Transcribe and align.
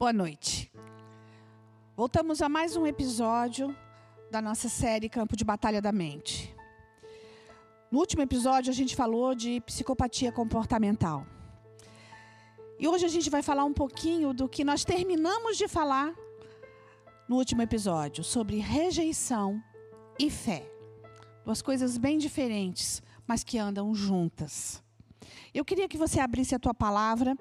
Boa 0.00 0.14
noite. 0.14 0.72
Voltamos 1.94 2.40
a 2.40 2.48
mais 2.48 2.74
um 2.74 2.86
episódio 2.86 3.76
da 4.30 4.40
nossa 4.40 4.66
série 4.66 5.10
Campo 5.10 5.36
de 5.36 5.44
Batalha 5.44 5.82
da 5.82 5.92
Mente. 5.92 6.56
No 7.90 7.98
último 7.98 8.22
episódio, 8.22 8.70
a 8.70 8.74
gente 8.74 8.96
falou 8.96 9.34
de 9.34 9.60
psicopatia 9.60 10.32
comportamental. 10.32 11.26
E 12.78 12.88
hoje 12.88 13.04
a 13.04 13.10
gente 13.10 13.28
vai 13.28 13.42
falar 13.42 13.66
um 13.66 13.74
pouquinho 13.74 14.32
do 14.32 14.48
que 14.48 14.64
nós 14.64 14.86
terminamos 14.86 15.58
de 15.58 15.68
falar 15.68 16.14
no 17.28 17.36
último 17.36 17.60
episódio, 17.60 18.24
sobre 18.24 18.56
rejeição 18.56 19.62
e 20.18 20.30
fé. 20.30 20.66
Duas 21.44 21.60
coisas 21.60 21.98
bem 21.98 22.16
diferentes, 22.16 23.02
mas 23.26 23.44
que 23.44 23.58
andam 23.58 23.94
juntas. 23.94 24.82
Eu 25.52 25.62
queria 25.62 25.86
que 25.86 25.98
você 25.98 26.20
abrisse 26.20 26.54
a 26.54 26.58
tua 26.58 26.72
palavra 26.72 27.36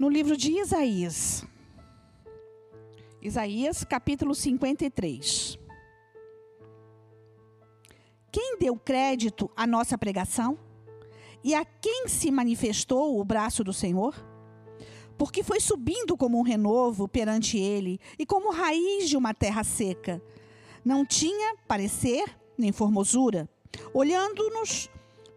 no 0.00 0.08
livro 0.08 0.34
de 0.34 0.52
Isaías. 0.52 1.44
Isaías, 3.20 3.84
capítulo 3.84 4.34
53. 4.34 5.58
Quem 8.32 8.56
deu 8.58 8.76
crédito 8.76 9.50
à 9.54 9.66
nossa 9.66 9.98
pregação? 9.98 10.58
E 11.44 11.54
a 11.54 11.66
quem 11.66 12.08
se 12.08 12.30
manifestou 12.30 13.20
o 13.20 13.24
braço 13.26 13.62
do 13.62 13.74
Senhor? 13.74 14.14
Porque 15.18 15.42
foi 15.42 15.60
subindo 15.60 16.16
como 16.16 16.38
um 16.38 16.42
renovo 16.42 17.06
perante 17.06 17.58
ele 17.58 18.00
e 18.18 18.24
como 18.24 18.52
raiz 18.52 19.06
de 19.06 19.18
uma 19.18 19.34
terra 19.34 19.62
seca. 19.62 20.22
Não 20.82 21.04
tinha 21.04 21.58
parecer 21.68 22.24
nem 22.56 22.72
formosura. 22.72 23.46
Olhando-nos 23.92 24.88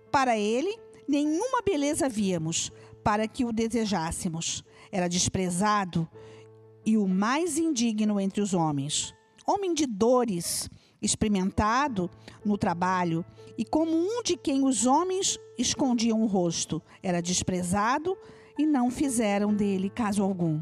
para 0.10 0.38
ele, 0.38 0.80
nenhuma 1.06 1.62
beleza 1.62 2.08
víamos 2.08 2.72
para 3.04 3.28
que 3.28 3.46
o 3.46 3.52
desejássemos. 3.52 4.64
Era 4.92 5.08
desprezado 5.08 6.08
e 6.86 6.98
o 6.98 7.08
mais 7.08 7.58
indigno 7.58 8.20
entre 8.20 8.42
os 8.42 8.54
homens. 8.54 9.14
Homem 9.46 9.74
de 9.74 9.86
dores, 9.86 10.70
experimentado 11.02 12.10
no 12.46 12.58
trabalho, 12.58 13.26
e 13.58 13.66
como 13.66 13.92
um 13.92 14.24
de 14.24 14.38
quem 14.38 14.66
os 14.66 14.86
homens 14.86 15.38
escondiam 15.58 16.22
o 16.22 16.26
rosto. 16.26 16.82
Era 17.02 17.22
desprezado 17.22 18.18
e 18.58 18.66
não 18.66 18.90
fizeram 18.90 19.54
dele 19.54 19.90
caso 19.90 20.24
algum. 20.24 20.62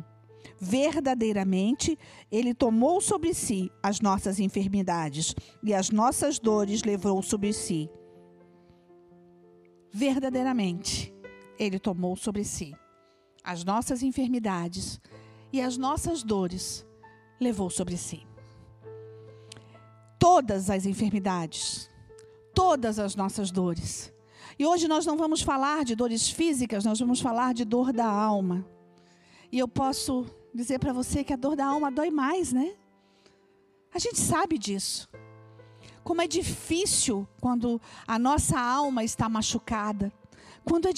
Verdadeiramente, 0.59 1.97
ele 2.31 2.53
tomou 2.53 3.01
sobre 3.01 3.33
si 3.33 3.71
as 3.81 3.99
nossas 3.99 4.39
enfermidades 4.39 5.33
e 5.63 5.73
as 5.73 5.89
nossas 5.89 6.37
dores 6.37 6.83
levou 6.83 7.21
sobre 7.21 7.51
si. 7.51 7.89
Verdadeiramente, 9.91 11.10
ele 11.65 11.79
tomou 11.79 12.15
sobre 12.15 12.43
si 12.43 12.75
as 13.43 13.63
nossas 13.63 14.03
enfermidades 14.03 14.99
e 15.51 15.61
as 15.61 15.77
nossas 15.77 16.23
dores 16.23 16.85
levou 17.39 17.69
sobre 17.69 17.97
si. 17.97 18.25
Todas 20.19 20.69
as 20.69 20.85
enfermidades, 20.85 21.89
todas 22.53 22.99
as 22.99 23.15
nossas 23.15 23.49
dores. 23.49 24.13
E 24.57 24.65
hoje 24.65 24.87
nós 24.87 25.05
não 25.05 25.17
vamos 25.17 25.41
falar 25.41 25.83
de 25.83 25.95
dores 25.95 26.29
físicas, 26.29 26.85
nós 26.85 26.99
vamos 26.99 27.19
falar 27.19 27.53
de 27.53 27.65
dor 27.65 27.91
da 27.91 28.05
alma. 28.05 28.65
E 29.51 29.57
eu 29.57 29.67
posso 29.67 30.25
dizer 30.53 30.79
para 30.79 30.93
você 30.93 31.23
que 31.23 31.33
a 31.33 31.37
dor 31.37 31.55
da 31.55 31.65
alma 31.65 31.91
dói 31.91 32.11
mais, 32.11 32.53
né? 32.53 32.75
A 33.93 33.99
gente 33.99 34.19
sabe 34.19 34.57
disso. 34.57 35.09
Como 36.03 36.21
é 36.21 36.27
difícil 36.27 37.27
quando 37.39 37.81
a 38.07 38.17
nossa 38.17 38.59
alma 38.59 39.03
está 39.03 39.27
machucada. 39.27 40.11
Quando 40.63 40.87
é 40.87 40.93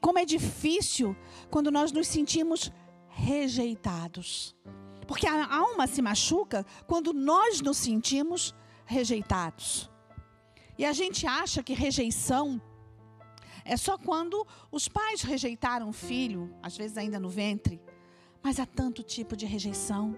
como 0.00 0.18
é 0.18 0.24
difícil 0.24 1.16
quando 1.50 1.70
nós 1.70 1.92
nos 1.92 2.08
sentimos 2.08 2.72
rejeitados. 3.08 4.56
Porque 5.06 5.26
a 5.26 5.54
alma 5.54 5.86
se 5.86 6.02
machuca 6.02 6.64
quando 6.86 7.12
nós 7.12 7.60
nos 7.60 7.76
sentimos 7.76 8.54
rejeitados. 8.84 9.90
E 10.76 10.84
a 10.84 10.92
gente 10.92 11.26
acha 11.26 11.62
que 11.62 11.72
rejeição 11.72 12.60
é 13.64 13.76
só 13.76 13.96
quando 13.96 14.46
os 14.70 14.88
pais 14.88 15.22
rejeitaram 15.22 15.88
o 15.88 15.92
filho, 15.92 16.54
às 16.62 16.76
vezes 16.76 16.98
ainda 16.98 17.18
no 17.18 17.30
ventre. 17.30 17.80
Mas 18.42 18.60
há 18.60 18.66
tanto 18.66 19.02
tipo 19.02 19.36
de 19.36 19.46
rejeição. 19.46 20.14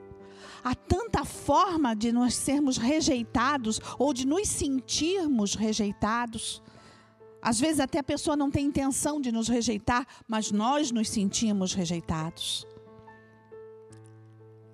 Há 0.65 0.75
tanta 0.75 1.25
forma 1.25 1.95
de 1.95 2.11
nós 2.11 2.35
sermos 2.35 2.77
rejeitados 2.77 3.81
ou 3.99 4.13
de 4.13 4.27
nos 4.27 4.49
sentirmos 4.49 5.55
rejeitados. 5.55 6.61
Às 7.41 7.61
vezes 7.61 7.81
até 7.81 7.99
a 7.99 8.05
pessoa 8.05 8.37
não 8.37 8.51
tem 8.51 8.67
intenção 8.67 9.21
de 9.21 9.31
nos 9.31 9.49
rejeitar, 9.49 10.07
mas 10.27 10.51
nós 10.51 10.91
nos 10.91 11.09
sentimos 11.09 11.73
rejeitados. 11.75 12.67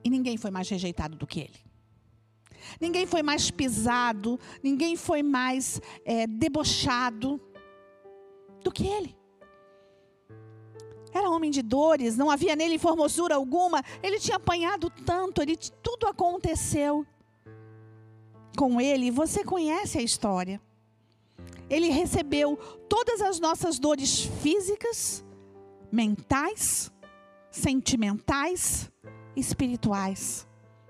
E 0.04 0.10
ninguém 0.10 0.36
foi 0.36 0.50
mais 0.50 0.68
rejeitado 0.68 1.16
do 1.16 1.26
que 1.26 1.40
ele. 1.40 1.60
Ninguém 2.80 3.06
foi 3.06 3.22
mais 3.22 3.50
pisado, 3.50 4.38
ninguém 4.62 4.96
foi 4.96 5.22
mais 5.22 5.80
é, 6.04 6.26
debochado 6.26 7.40
do 8.62 8.70
que 8.70 8.86
ele. 8.86 9.16
Era 11.12 11.28
homem 11.28 11.50
de 11.50 11.60
dores, 11.60 12.16
não 12.16 12.30
havia 12.30 12.56
nele 12.56 12.78
formosura 12.78 13.34
alguma. 13.34 13.84
Ele 14.02 14.18
tinha 14.18 14.36
apanhado 14.36 14.88
tanto, 14.88 15.42
ele, 15.42 15.56
tudo 15.56 16.06
aconteceu 16.06 17.06
com 18.56 18.80
ele. 18.80 19.10
Você 19.10 19.44
conhece 19.44 19.98
a 19.98 20.02
história. 20.02 20.60
Ele 21.72 21.88
recebeu 21.88 22.58
todas 22.86 23.22
as 23.22 23.40
nossas 23.40 23.78
dores 23.78 24.24
físicas, 24.42 25.24
mentais, 25.90 26.92
sentimentais, 27.50 28.92
espirituais. 29.34 30.46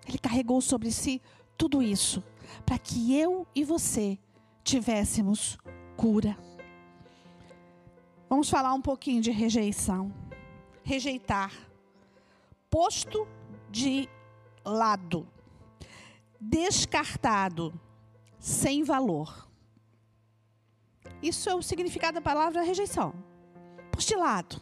Ele 0.09 0.19
carregou 0.19 0.60
sobre 0.60 0.91
si 0.91 1.22
tudo 1.56 1.81
isso 1.81 2.20
para 2.66 2.78
que 2.78 3.16
eu 3.16 3.47
e 3.54 3.62
você 3.62 4.19
tivéssemos 4.65 5.56
cura. 5.97 6.37
Vamos 8.28 8.50
falar 8.50 8.75
um 8.75 8.82
pouquinho 8.82 9.22
de 9.22 9.31
rejeição. 9.31 10.12
Rejeitar. 10.82 11.53
Posto 12.69 13.28
de 13.70 14.09
lado. 14.64 15.28
Descartado. 16.41 17.72
Sem 18.41 18.82
valor. 18.82 19.51
Isso 21.22 21.48
é 21.48 21.54
o 21.54 21.62
significado 21.62 22.14
da 22.14 22.20
palavra 22.20 22.62
rejeição. 22.62 23.14
Postilado. 23.92 24.60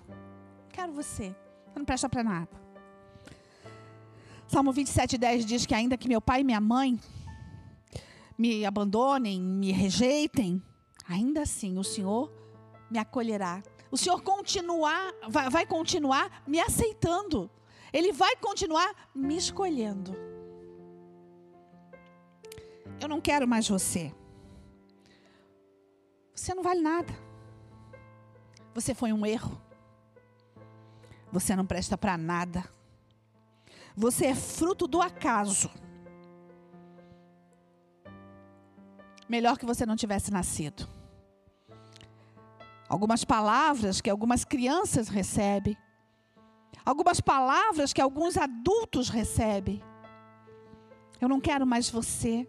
Quero 0.70 0.92
você. 0.92 1.34
Você 1.66 1.78
não 1.78 1.84
presta 1.84 2.08
para 2.08 2.22
nada. 2.22 2.60
Salmo 4.46 4.72
27, 4.72 5.16
10 5.16 5.46
diz 5.46 5.64
que 5.64 5.74
ainda 5.74 5.96
que 5.96 6.08
meu 6.08 6.20
pai 6.20 6.40
e 6.40 6.44
minha 6.44 6.60
mãe 6.60 6.98
me 8.36 8.64
abandonem, 8.66 9.40
me 9.40 9.70
rejeitem, 9.70 10.62
ainda 11.08 11.42
assim 11.42 11.78
o 11.78 11.84
Senhor 11.84 12.32
me 12.90 12.98
acolherá. 12.98 13.62
O 13.90 13.96
Senhor 13.96 14.20
continuar, 14.22 15.12
vai, 15.28 15.48
vai 15.48 15.66
continuar 15.66 16.42
me 16.46 16.60
aceitando. 16.60 17.50
Ele 17.92 18.12
vai 18.12 18.36
continuar 18.36 19.10
me 19.14 19.36
escolhendo. 19.36 20.16
Eu 23.00 23.08
não 23.08 23.20
quero 23.20 23.48
mais 23.48 23.68
você. 23.68 24.12
Você 26.40 26.54
não 26.54 26.62
vale 26.62 26.80
nada. 26.80 27.12
Você 28.72 28.94
foi 28.94 29.12
um 29.12 29.26
erro. 29.26 29.60
Você 31.30 31.54
não 31.54 31.66
presta 31.66 31.98
para 31.98 32.16
nada. 32.16 32.64
Você 33.94 34.24
é 34.24 34.34
fruto 34.34 34.88
do 34.88 35.02
acaso. 35.02 35.70
Melhor 39.28 39.58
que 39.58 39.66
você 39.66 39.84
não 39.84 39.94
tivesse 39.94 40.30
nascido. 40.30 40.88
Algumas 42.88 43.22
palavras 43.22 44.00
que 44.00 44.08
algumas 44.08 44.42
crianças 44.42 45.08
recebem. 45.08 45.76
Algumas 46.86 47.20
palavras 47.20 47.92
que 47.92 48.00
alguns 48.00 48.38
adultos 48.38 49.10
recebem. 49.10 49.84
Eu 51.20 51.28
não 51.28 51.38
quero 51.38 51.66
mais 51.66 51.90
você. 51.90 52.48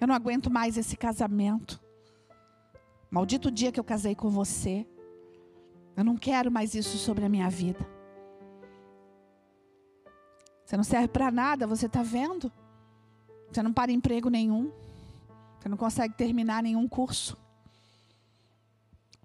Eu 0.00 0.08
não 0.08 0.16
aguento 0.16 0.50
mais 0.50 0.76
esse 0.76 0.96
casamento. 0.96 1.80
Maldito 3.10 3.50
dia 3.50 3.72
que 3.72 3.80
eu 3.80 3.84
casei 3.84 4.14
com 4.14 4.30
você. 4.30 4.86
Eu 5.96 6.04
não 6.04 6.16
quero 6.16 6.50
mais 6.50 6.74
isso 6.74 6.96
sobre 6.96 7.24
a 7.24 7.28
minha 7.28 7.50
vida. 7.50 7.84
Você 10.64 10.76
não 10.76 10.84
serve 10.84 11.08
para 11.08 11.32
nada, 11.32 11.66
você 11.66 11.86
está 11.86 12.02
vendo? 12.02 12.52
Você 13.50 13.60
não 13.60 13.72
para 13.72 13.90
emprego 13.90 14.30
nenhum. 14.30 14.70
Você 15.58 15.68
não 15.68 15.76
consegue 15.76 16.14
terminar 16.14 16.62
nenhum 16.62 16.86
curso. 16.86 17.36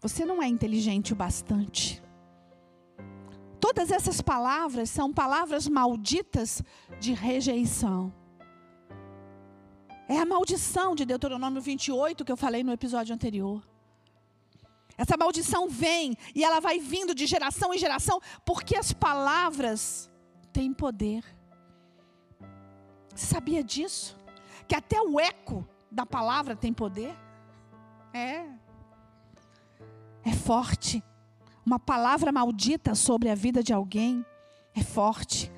Você 0.01 0.25
não 0.25 0.41
é 0.41 0.47
inteligente 0.47 1.13
o 1.13 1.15
bastante. 1.15 2.01
Todas 3.59 3.91
essas 3.91 4.19
palavras 4.21 4.89
são 4.89 5.13
palavras 5.13 5.67
malditas 5.67 6.63
de 6.99 7.13
rejeição. 7.13 8.11
É 10.07 10.19
a 10.19 10.25
maldição 10.25 10.95
de 10.95 11.05
Deuteronômio 11.05 11.61
28 11.61 12.25
que 12.25 12.31
eu 12.31 12.37
falei 12.37 12.63
no 12.63 12.71
episódio 12.71 13.13
anterior. 13.13 13.74
Essa 14.97 15.17
maldição 15.17 15.67
vem 15.67 16.15
e 16.33 16.43
ela 16.43 16.59
vai 16.59 16.79
vindo 16.79 17.13
de 17.13 17.25
geração 17.25 17.73
em 17.73 17.77
geração, 17.77 18.19
porque 18.45 18.77
as 18.77 18.93
palavras 18.93 20.09
tem 20.53 20.73
poder. 20.73 21.23
Você 23.13 23.27
sabia 23.27 23.63
disso? 23.63 24.17
Que 24.67 24.75
até 24.75 25.01
o 25.01 25.19
eco 25.19 25.67
da 25.91 26.05
palavra 26.05 26.55
tem 26.55 26.73
poder? 26.73 27.15
É. 28.13 28.45
É 30.23 30.31
forte. 30.33 31.03
Uma 31.65 31.79
palavra 31.79 32.31
maldita 32.31 32.95
sobre 32.95 33.29
a 33.29 33.35
vida 33.35 33.61
de 33.61 33.73
alguém 33.73 34.25
é 34.73 34.83
forte. 34.83 35.51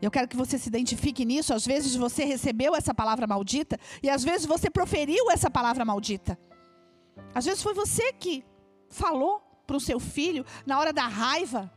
Eu 0.00 0.10
quero 0.10 0.28
que 0.28 0.36
você 0.36 0.58
se 0.58 0.68
identifique 0.68 1.24
nisso. 1.24 1.52
Às 1.52 1.66
vezes 1.66 1.94
você 1.96 2.24
recebeu 2.24 2.74
essa 2.74 2.94
palavra 2.94 3.26
maldita 3.26 3.78
e 4.02 4.08
às 4.08 4.22
vezes 4.22 4.46
você 4.46 4.70
proferiu 4.70 5.30
essa 5.30 5.50
palavra 5.50 5.84
maldita. 5.84 6.38
Às 7.34 7.44
vezes 7.44 7.62
foi 7.62 7.74
você 7.74 8.12
que 8.12 8.44
falou 8.88 9.42
para 9.66 9.76
o 9.76 9.80
seu 9.80 10.00
filho 10.00 10.44
na 10.66 10.78
hora 10.78 10.92
da 10.92 11.06
raiva. 11.06 11.70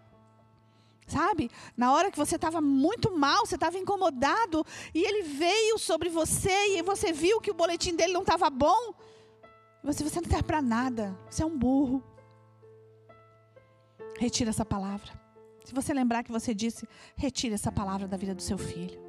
Sabe? 1.07 1.51
Na 1.75 1.91
hora 1.91 2.09
que 2.09 2.17
você 2.17 2.35
estava 2.35 2.61
muito 2.61 3.11
mal, 3.17 3.45
você 3.45 3.55
estava 3.55 3.77
incomodado 3.77 4.65
e 4.93 5.03
ele 5.03 5.23
veio 5.23 5.77
sobre 5.77 6.09
você 6.09 6.77
e 6.77 6.81
você 6.81 7.11
viu 7.11 7.41
que 7.41 7.51
o 7.51 7.53
boletim 7.53 7.95
dele 7.95 8.13
não 8.13 8.21
estava 8.21 8.49
bom. 8.49 8.93
Você, 9.83 10.03
você 10.03 10.21
não 10.21 10.29
serve 10.29 10.43
para 10.43 10.61
nada. 10.61 11.17
Você 11.29 11.43
é 11.43 11.45
um 11.45 11.57
burro. 11.57 12.01
Retira 14.17 14.51
essa 14.51 14.63
palavra. 14.63 15.11
Se 15.65 15.73
você 15.73 15.93
lembrar 15.93 16.23
que 16.23 16.31
você 16.31 16.53
disse, 16.53 16.87
retire 17.15 17.53
essa 17.53 17.71
palavra 17.71 18.07
da 18.07 18.15
vida 18.15 18.33
do 18.33 18.41
seu 18.41 18.57
filho. 18.57 18.99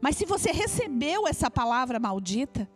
Mas 0.00 0.16
se 0.16 0.24
você 0.24 0.52
recebeu 0.52 1.26
essa 1.26 1.50
palavra 1.50 1.98
maldita, 1.98 2.68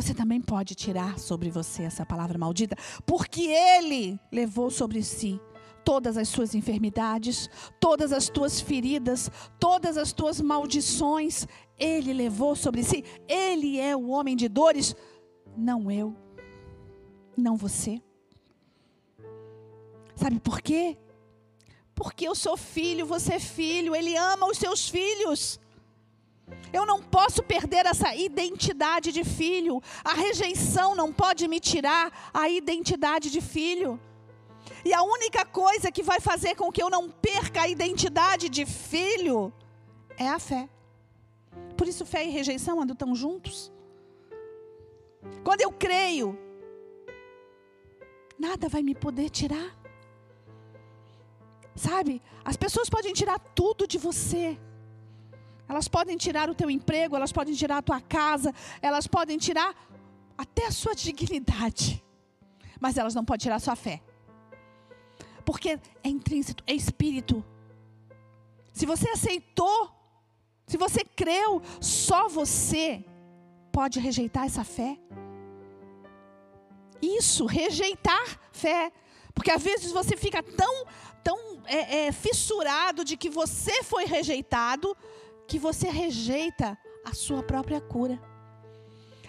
você 0.00 0.14
também 0.14 0.40
pode 0.40 0.76
tirar 0.76 1.18
sobre 1.18 1.50
você 1.50 1.82
essa 1.82 2.06
palavra 2.06 2.38
maldita, 2.38 2.76
porque 3.04 3.48
ele 3.48 4.16
levou 4.30 4.70
sobre 4.70 5.02
si 5.02 5.40
todas 5.84 6.16
as 6.16 6.28
suas 6.28 6.54
enfermidades, 6.54 7.50
todas 7.80 8.12
as 8.12 8.28
tuas 8.28 8.60
feridas, 8.60 9.28
todas 9.58 9.96
as 9.96 10.12
tuas 10.12 10.40
maldições, 10.40 11.48
ele 11.76 12.12
levou 12.12 12.54
sobre 12.54 12.84
si. 12.84 13.04
Ele 13.26 13.80
é 13.80 13.96
o 13.96 14.10
homem 14.10 14.36
de 14.36 14.48
dores, 14.48 14.94
não 15.56 15.90
eu, 15.90 16.14
não 17.36 17.56
você. 17.56 18.00
Sabe 20.14 20.38
por 20.38 20.62
quê? 20.62 20.96
Porque 21.92 22.28
eu 22.28 22.36
sou 22.36 22.56
filho, 22.56 23.04
você 23.04 23.34
é 23.34 23.40
filho, 23.40 23.96
ele 23.96 24.16
ama 24.16 24.46
os 24.46 24.58
seus 24.58 24.88
filhos. 24.88 25.58
Eu 26.72 26.84
não 26.84 27.02
posso 27.02 27.42
perder 27.42 27.86
essa 27.86 28.14
identidade 28.14 29.12
de 29.12 29.24
filho. 29.24 29.82
A 30.04 30.14
rejeição 30.14 30.94
não 30.94 31.12
pode 31.12 31.48
me 31.48 31.60
tirar 31.60 32.30
a 32.32 32.48
identidade 32.48 33.30
de 33.30 33.40
filho. 33.40 33.98
E 34.84 34.92
a 34.92 35.02
única 35.02 35.44
coisa 35.44 35.90
que 35.90 36.02
vai 36.02 36.20
fazer 36.20 36.54
com 36.54 36.70
que 36.70 36.82
eu 36.82 36.90
não 36.90 37.10
perca 37.10 37.62
a 37.62 37.68
identidade 37.68 38.48
de 38.48 38.66
filho 38.66 39.52
é 40.16 40.28
a 40.28 40.38
fé. 40.38 40.68
Por 41.76 41.86
isso, 41.86 42.04
fé 42.04 42.24
e 42.24 42.30
rejeição 42.30 42.80
andam 42.80 42.96
tão 42.96 43.14
juntos. 43.14 43.72
Quando 45.42 45.60
eu 45.60 45.72
creio, 45.72 46.38
nada 48.38 48.68
vai 48.68 48.82
me 48.82 48.94
poder 48.94 49.30
tirar. 49.30 49.76
Sabe? 51.74 52.20
As 52.44 52.56
pessoas 52.56 52.90
podem 52.90 53.12
tirar 53.12 53.38
tudo 53.38 53.86
de 53.86 53.98
você. 53.98 54.58
Elas 55.68 55.86
podem 55.86 56.16
tirar 56.16 56.48
o 56.48 56.54
teu 56.54 56.70
emprego, 56.70 57.14
elas 57.14 57.32
podem 57.32 57.54
tirar 57.54 57.78
a 57.78 57.82
tua 57.82 58.00
casa, 58.00 58.54
elas 58.80 59.06
podem 59.06 59.36
tirar 59.36 59.74
até 60.36 60.66
a 60.66 60.70
sua 60.70 60.94
dignidade. 60.96 62.02
Mas 62.80 62.96
elas 62.96 63.14
não 63.14 63.24
podem 63.24 63.42
tirar 63.44 63.56
a 63.56 63.60
sua 63.60 63.76
fé. 63.76 64.00
Porque 65.44 65.78
é 66.02 66.08
intrínseco, 66.08 66.62
é 66.66 66.72
espírito. 66.74 67.44
Se 68.72 68.86
você 68.86 69.08
aceitou, 69.10 69.90
se 70.66 70.76
você 70.76 71.04
creu, 71.04 71.60
só 71.80 72.28
você 72.28 73.04
pode 73.72 73.98
rejeitar 73.98 74.44
essa 74.44 74.64
fé. 74.64 74.98
Isso, 77.00 77.46
rejeitar 77.46 78.40
fé. 78.52 78.92
Porque 79.34 79.50
às 79.50 79.62
vezes 79.62 79.92
você 79.92 80.16
fica 80.16 80.42
tão, 80.42 80.84
tão 81.22 81.38
é, 81.64 82.06
é, 82.06 82.12
fissurado 82.12 83.04
de 83.04 83.16
que 83.16 83.30
você 83.30 83.82
foi 83.82 84.04
rejeitado, 84.04 84.96
que 85.48 85.58
você 85.58 85.88
rejeita 85.88 86.78
a 87.02 87.14
sua 87.14 87.42
própria 87.42 87.80
cura. 87.80 88.20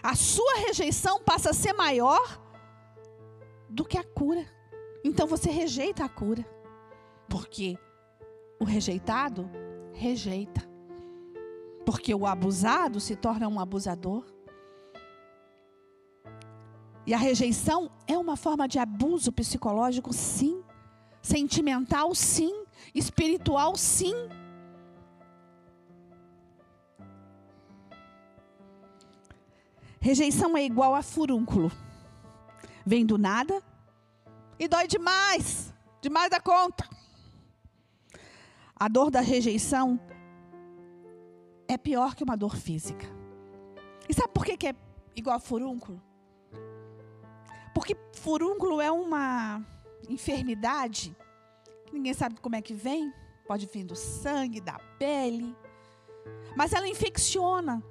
A 0.04 0.16
sua 0.16 0.58
rejeição 0.68 1.24
passa 1.24 1.52
a 1.52 1.54
ser 1.54 1.72
maior 1.72 2.40
do 3.70 3.86
que 3.86 3.98
a 3.98 4.04
cura. 4.04 4.46
Então 5.04 5.26
você 5.26 5.50
rejeita 5.50 6.04
a 6.04 6.10
cura. 6.10 6.46
Porque 7.30 7.78
o 8.60 8.66
rejeitado 8.66 9.50
rejeita. 9.94 10.62
Porque 11.86 12.14
o 12.14 12.28
abusado 12.28 13.00
se 13.00 13.16
torna 13.16 13.48
um 13.48 13.60
abusador. 13.60 14.26
E 17.08 17.14
a 17.14 17.18
rejeição 17.18 17.90
é 18.06 18.18
uma 18.18 18.36
forma 18.36 18.68
de 18.68 18.78
abuso 18.78 19.32
psicológico, 19.32 20.12
sim. 20.12 20.62
Sentimental, 21.22 22.14
sim. 22.14 22.66
Espiritual, 22.94 23.78
sim. 23.78 24.14
Rejeição 30.00 30.56
é 30.56 30.64
igual 30.64 30.96
a 30.96 31.02
furúnculo. 31.02 31.72
Vem 32.86 33.06
do 33.06 33.18
nada 33.18 33.62
e 34.58 34.68
dói 34.68 34.88
demais, 34.88 35.74
demais 36.02 36.30
da 36.30 36.40
conta. 36.40 36.88
A 38.76 38.88
dor 38.88 39.12
da 39.12 39.20
rejeição 39.20 40.00
é 41.68 41.78
pior 41.78 42.16
que 42.16 42.24
uma 42.24 42.38
dor 42.38 42.56
física. 42.56 43.06
E 44.08 44.14
sabe 44.14 44.30
por 44.34 44.46
que, 44.46 44.68
é 44.68 44.76
igual 45.16 45.36
a 45.36 45.40
furúnculo? 45.40 46.02
Porque 47.76 47.96
furúnculo 48.14 48.82
é 48.82 48.92
uma 48.92 49.64
enfermidade 50.10 51.16
que 51.86 51.94
ninguém 51.94 52.14
sabe 52.14 52.40
como 52.40 52.56
é 52.56 52.62
que 52.62 52.74
vem. 52.74 53.14
Pode 53.46 53.66
vir 53.66 53.84
do 53.84 53.96
sangue, 53.96 54.62
da 54.62 54.80
pele. 54.98 55.56
Mas 56.56 56.74
ela 56.74 56.88
infecciona. 56.88 57.84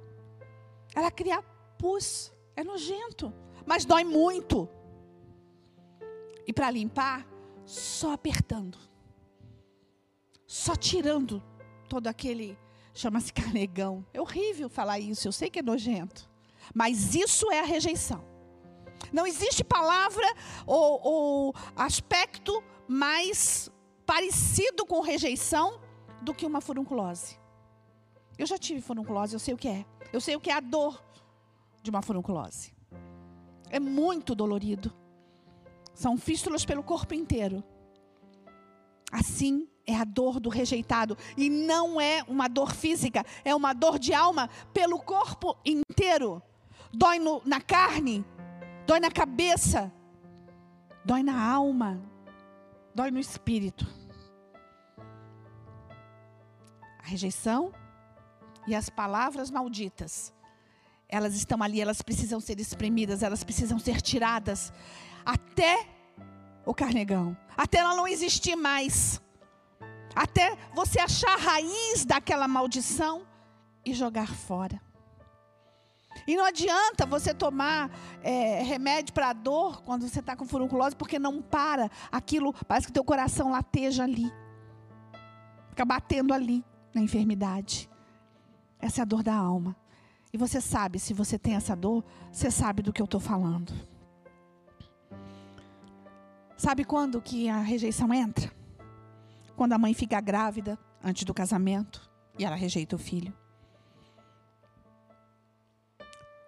Ela 0.95 1.11
cria 1.11 1.43
pus. 1.79 2.31
É 2.55 2.63
nojento. 2.63 3.33
Mas 3.65 3.85
dói 3.85 4.03
muito. 4.03 4.69
E 6.45 6.53
para 6.53 6.69
limpar, 6.69 7.25
só 7.65 8.13
apertando. 8.13 8.77
Só 10.45 10.75
tirando 10.75 11.41
todo 11.87 12.07
aquele. 12.07 12.57
Chama-se 12.93 13.31
carnegão. 13.33 14.05
É 14.13 14.21
horrível 14.21 14.69
falar 14.69 14.99
isso. 14.99 15.27
Eu 15.27 15.31
sei 15.31 15.49
que 15.49 15.59
é 15.59 15.63
nojento. 15.63 16.29
Mas 16.75 17.15
isso 17.15 17.51
é 17.51 17.61
a 17.61 17.65
rejeição. 17.65 18.23
Não 19.13 19.25
existe 19.25 19.63
palavra 19.63 20.27
ou, 20.67 20.99
ou 21.01 21.55
aspecto 21.75 22.61
mais 22.87 23.71
parecido 24.05 24.85
com 24.85 24.99
rejeição 24.99 25.79
do 26.21 26.33
que 26.33 26.45
uma 26.45 26.59
furunculose. 26.59 27.39
Eu 28.37 28.45
já 28.45 28.57
tive 28.57 28.81
furunculose, 28.81 29.33
eu 29.33 29.39
sei 29.39 29.53
o 29.53 29.57
que 29.57 29.67
é. 29.67 29.85
Eu 30.11 30.19
sei 30.19 30.35
o 30.35 30.39
que 30.39 30.49
é 30.49 30.53
a 30.53 30.59
dor 30.59 31.01
de 31.81 31.89
uma 31.89 32.01
furunculose. 32.01 32.73
É 33.69 33.79
muito 33.79 34.33
dolorido. 34.35 34.93
São 35.93 36.17
fístulas 36.17 36.65
pelo 36.65 36.83
corpo 36.83 37.13
inteiro. 37.13 37.63
Assim 39.11 39.67
é 39.85 39.95
a 39.95 40.03
dor 40.03 40.39
do 40.39 40.49
rejeitado. 40.49 41.17
E 41.35 41.49
não 41.49 41.99
é 41.99 42.23
uma 42.27 42.47
dor 42.47 42.73
física, 42.73 43.25
é 43.43 43.55
uma 43.55 43.73
dor 43.73 43.97
de 43.97 44.13
alma 44.13 44.49
pelo 44.73 44.99
corpo 44.99 45.57
inteiro. 45.65 46.41
Dói 46.93 47.19
no, 47.19 47.41
na 47.45 47.59
carne, 47.59 48.25
dói 48.85 48.99
na 48.99 49.11
cabeça, 49.11 49.91
dói 51.03 51.23
na 51.23 51.43
alma, 51.43 52.01
dói 52.93 53.11
no 53.11 53.19
espírito. 53.19 53.85
A 56.99 57.07
rejeição 57.07 57.71
e 58.67 58.75
as 58.75 58.89
palavras 58.89 59.49
malditas, 59.49 60.33
elas 61.09 61.33
estão 61.33 61.61
ali, 61.63 61.81
elas 61.81 62.01
precisam 62.03 62.39
ser 62.39 62.59
espremidas, 62.59 63.23
elas 63.23 63.43
precisam 63.43 63.79
ser 63.79 63.99
tiradas 64.01 64.71
até 65.25 65.87
o 66.63 66.73
carnegão, 66.73 67.35
até 67.57 67.79
ela 67.79 67.95
não 67.95 68.07
existir 68.07 68.55
mais, 68.55 69.19
até 70.15 70.55
você 70.73 70.99
achar 70.99 71.33
a 71.33 71.41
raiz 71.41 72.05
daquela 72.05 72.47
maldição 72.47 73.25
e 73.83 73.93
jogar 73.93 74.27
fora. 74.27 74.79
E 76.27 76.35
não 76.35 76.45
adianta 76.45 77.05
você 77.05 77.33
tomar 77.33 77.89
é, 78.21 78.61
remédio 78.61 79.13
para 79.13 79.33
dor 79.33 79.81
quando 79.81 80.07
você 80.07 80.19
está 80.19 80.35
com 80.35 80.45
furunculose, 80.45 80.95
porque 80.95 81.17
não 81.17 81.41
para. 81.41 81.89
Aquilo 82.11 82.53
parece 82.67 82.87
que 82.87 82.93
teu 82.93 83.03
coração 83.03 83.51
lateja 83.51 84.03
ali. 84.03 84.31
Fica 85.69 85.85
batendo 85.85 86.33
ali 86.33 86.63
na 86.93 87.01
enfermidade. 87.01 87.89
Essa 88.79 89.01
é 89.01 89.03
a 89.03 89.05
dor 89.05 89.23
da 89.23 89.33
alma. 89.33 89.75
E 90.31 90.37
você 90.37 90.61
sabe, 90.61 90.99
se 90.99 91.13
você 91.13 91.37
tem 91.39 91.55
essa 91.55 91.75
dor, 91.75 92.03
você 92.31 92.51
sabe 92.51 92.81
do 92.81 92.93
que 92.93 93.01
eu 93.01 93.05
estou 93.05 93.19
falando. 93.19 93.73
Sabe 96.55 96.83
quando 96.83 97.21
que 97.21 97.49
a 97.49 97.61
rejeição 97.61 98.13
entra? 98.13 98.59
quando 99.59 99.73
a 99.73 99.77
mãe 99.77 99.93
fica 99.93 100.21
grávida 100.21 100.79
antes 101.03 101.25
do 101.25 101.33
casamento 101.33 102.09
e 102.37 102.45
ela 102.45 102.55
rejeita 102.55 102.95
o 102.95 102.97
filho. 102.97 103.33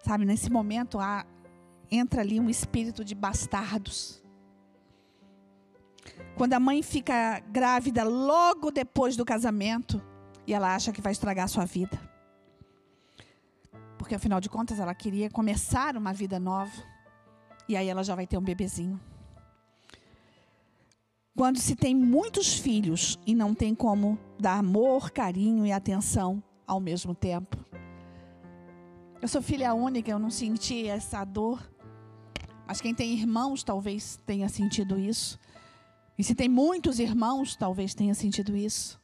Sabe, 0.02 0.24
nesse 0.24 0.50
momento 0.50 0.98
há, 0.98 1.26
entra 1.90 2.22
ali 2.22 2.40
um 2.40 2.48
espírito 2.48 3.04
de 3.04 3.14
bastardos. 3.14 4.24
Quando 6.38 6.54
a 6.54 6.58
mãe 6.58 6.82
fica 6.82 7.40
grávida 7.40 8.02
logo 8.02 8.70
depois 8.70 9.14
do 9.14 9.26
casamento 9.26 10.02
e 10.46 10.54
ela 10.54 10.74
acha 10.74 10.90
que 10.90 11.02
vai 11.02 11.12
estragar 11.12 11.44
a 11.44 11.48
sua 11.48 11.66
vida. 11.66 12.00
Porque 14.12 14.20
afinal 14.20 14.42
de 14.42 14.50
contas 14.50 14.78
ela 14.78 14.94
queria 14.94 15.30
começar 15.30 15.96
uma 15.96 16.12
vida 16.12 16.38
nova. 16.38 16.70
E 17.66 17.74
aí 17.74 17.88
ela 17.88 18.04
já 18.04 18.14
vai 18.14 18.26
ter 18.26 18.36
um 18.36 18.42
bebezinho. 18.42 19.00
Quando 21.34 21.58
se 21.58 21.74
tem 21.74 21.94
muitos 21.94 22.58
filhos 22.58 23.18
e 23.26 23.34
não 23.34 23.54
tem 23.54 23.74
como 23.74 24.18
dar 24.38 24.58
amor, 24.58 25.10
carinho 25.10 25.64
e 25.64 25.72
atenção 25.72 26.42
ao 26.66 26.78
mesmo 26.78 27.14
tempo. 27.14 27.56
Eu 29.22 29.28
sou 29.28 29.40
filha 29.40 29.72
única, 29.72 30.10
eu 30.10 30.18
não 30.18 30.28
senti 30.28 30.86
essa 30.86 31.24
dor. 31.24 31.66
Mas 32.66 32.82
quem 32.82 32.94
tem 32.94 33.14
irmãos 33.14 33.64
talvez 33.64 34.20
tenha 34.26 34.50
sentido 34.50 34.98
isso. 34.98 35.38
E 36.18 36.22
se 36.22 36.34
tem 36.34 36.50
muitos 36.50 36.98
irmãos, 36.98 37.56
talvez 37.56 37.94
tenha 37.94 38.12
sentido 38.12 38.54
isso. 38.54 39.00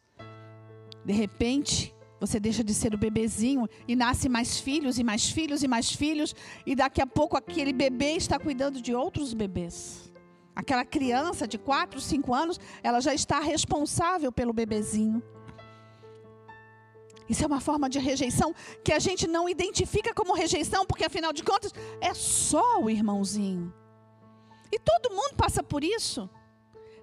De 1.03 1.15
repente, 1.15 1.95
você 2.21 2.41
deixa 2.41 2.65
de 2.65 2.75
ser 2.75 2.95
o 2.95 2.99
bebezinho 2.99 3.69
e 3.87 3.95
nasce 3.95 4.29
mais 4.29 4.59
filhos 4.59 4.99
e 4.99 5.05
mais 5.05 5.31
filhos 5.31 5.63
e 5.63 5.69
mais 5.69 5.93
filhos, 5.93 6.35
e 6.67 6.75
daqui 6.75 7.01
a 7.01 7.07
pouco 7.07 7.37
aquele 7.37 7.73
bebê 7.73 8.13
está 8.13 8.39
cuidando 8.39 8.81
de 8.81 8.95
outros 8.95 9.35
bebês. 9.35 10.13
Aquela 10.55 10.85
criança 10.85 11.47
de 11.47 11.57
4, 11.57 12.01
5 12.01 12.35
anos, 12.35 12.59
ela 12.83 13.01
já 13.01 13.15
está 13.15 13.39
responsável 13.39 14.33
pelo 14.33 14.53
bebezinho. 14.53 15.23
Isso 17.29 17.45
é 17.45 17.47
uma 17.47 17.61
forma 17.61 17.89
de 17.89 17.99
rejeição 17.99 18.55
que 18.83 18.93
a 18.93 18.99
gente 18.99 19.29
não 19.29 19.49
identifica 19.49 20.15
como 20.15 20.35
rejeição, 20.35 20.85
porque 20.85 21.05
afinal 21.05 21.33
de 21.33 21.45
contas 21.45 21.73
é 22.01 22.13
só 22.15 22.81
o 22.81 22.91
irmãozinho. 22.91 23.73
E 24.73 24.79
todo 24.79 25.15
mundo 25.15 25.35
passa 25.37 25.63
por 25.63 25.85
isso. 25.85 26.29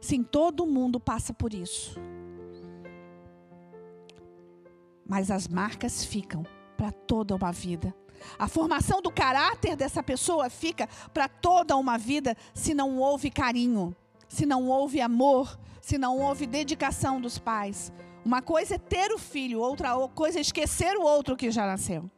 Sim, 0.01 0.23
todo 0.23 0.65
mundo 0.65 0.99
passa 0.99 1.33
por 1.33 1.53
isso. 1.53 1.99
Mas 5.07 5.29
as 5.29 5.47
marcas 5.47 6.03
ficam 6.03 6.45
para 6.75 6.91
toda 6.91 7.35
uma 7.35 7.51
vida. 7.51 7.93
A 8.39 8.47
formação 8.47 9.01
do 9.01 9.11
caráter 9.11 9.75
dessa 9.75 10.01
pessoa 10.01 10.49
fica 10.49 10.87
para 11.13 11.27
toda 11.27 11.75
uma 11.75 11.97
vida 11.97 12.35
se 12.53 12.73
não 12.73 12.97
houve 12.97 13.29
carinho, 13.29 13.95
se 14.27 14.45
não 14.45 14.67
houve 14.67 14.99
amor, 15.01 15.59
se 15.81 15.97
não 15.97 16.19
houve 16.19 16.47
dedicação 16.47 17.21
dos 17.21 17.37
pais. 17.37 17.91
Uma 18.23 18.41
coisa 18.41 18.75
é 18.75 18.79
ter 18.79 19.11
o 19.11 19.19
filho, 19.19 19.59
outra 19.59 19.95
coisa 20.09 20.39
é 20.39 20.41
esquecer 20.41 20.97
o 20.97 21.03
outro 21.03 21.37
que 21.37 21.51
já 21.51 21.65
nasceu. 21.65 22.09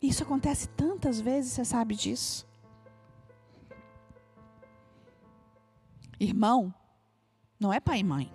Isso 0.00 0.22
acontece 0.22 0.68
tantas 0.68 1.20
vezes, 1.20 1.52
você 1.52 1.64
sabe 1.64 1.94
disso. 1.94 2.46
Irmão, 6.18 6.72
não 7.58 7.72
é 7.72 7.80
pai 7.80 8.00
e 8.00 8.04
mãe. 8.04 8.32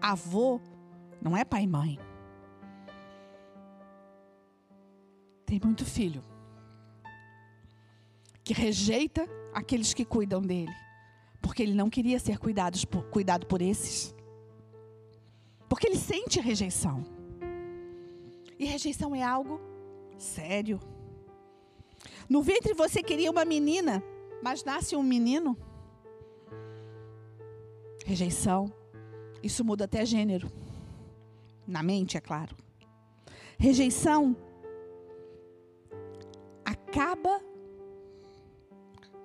Avô, 0.00 0.60
não 1.22 1.36
é 1.36 1.44
pai 1.44 1.62
e 1.62 1.66
mãe. 1.66 2.05
Tem 5.46 5.60
muito 5.62 5.84
filho 5.84 6.24
que 8.42 8.52
rejeita 8.52 9.28
aqueles 9.54 9.94
que 9.94 10.04
cuidam 10.04 10.42
dele, 10.42 10.72
porque 11.40 11.62
ele 11.62 11.74
não 11.74 11.88
queria 11.88 12.18
ser 12.18 12.38
cuidado 12.38 12.78
por, 12.86 13.04
cuidado 13.04 13.46
por 13.46 13.62
esses. 13.62 14.14
Porque 15.68 15.86
ele 15.86 15.96
sente 15.96 16.40
rejeição. 16.40 17.04
E 18.58 18.64
rejeição 18.64 19.14
é 19.14 19.22
algo 19.22 19.60
sério. 20.18 20.80
No 22.28 22.42
ventre 22.42 22.74
você 22.74 23.02
queria 23.02 23.30
uma 23.30 23.44
menina, 23.44 24.02
mas 24.42 24.64
nasce 24.64 24.96
um 24.96 25.02
menino. 25.02 25.56
Rejeição. 28.04 28.72
Isso 29.42 29.64
muda 29.64 29.84
até 29.84 30.04
gênero. 30.04 30.50
Na 31.66 31.82
mente, 31.82 32.16
é 32.16 32.20
claro. 32.20 32.56
Rejeição 33.58 34.36
acaba 36.96 37.42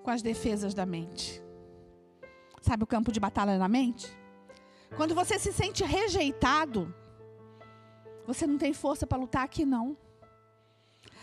com 0.03 0.11
as 0.11 0.21
defesas 0.21 0.73
da 0.73 0.85
mente. 0.85 1.41
Sabe 2.61 2.83
o 2.83 2.87
campo 2.87 3.13
de 3.13 3.19
batalha 3.19 3.57
na 3.57 3.69
mente? 3.69 4.07
Quando 4.97 5.15
você 5.15 5.39
se 5.39 5.53
sente 5.53 5.81
rejeitado, 5.85 6.93
você 8.27 8.45
não 8.45 8.57
tem 8.57 8.73
força 8.73 9.07
para 9.07 9.17
lutar 9.17 9.43
aqui 9.45 9.63
não. 9.65 9.95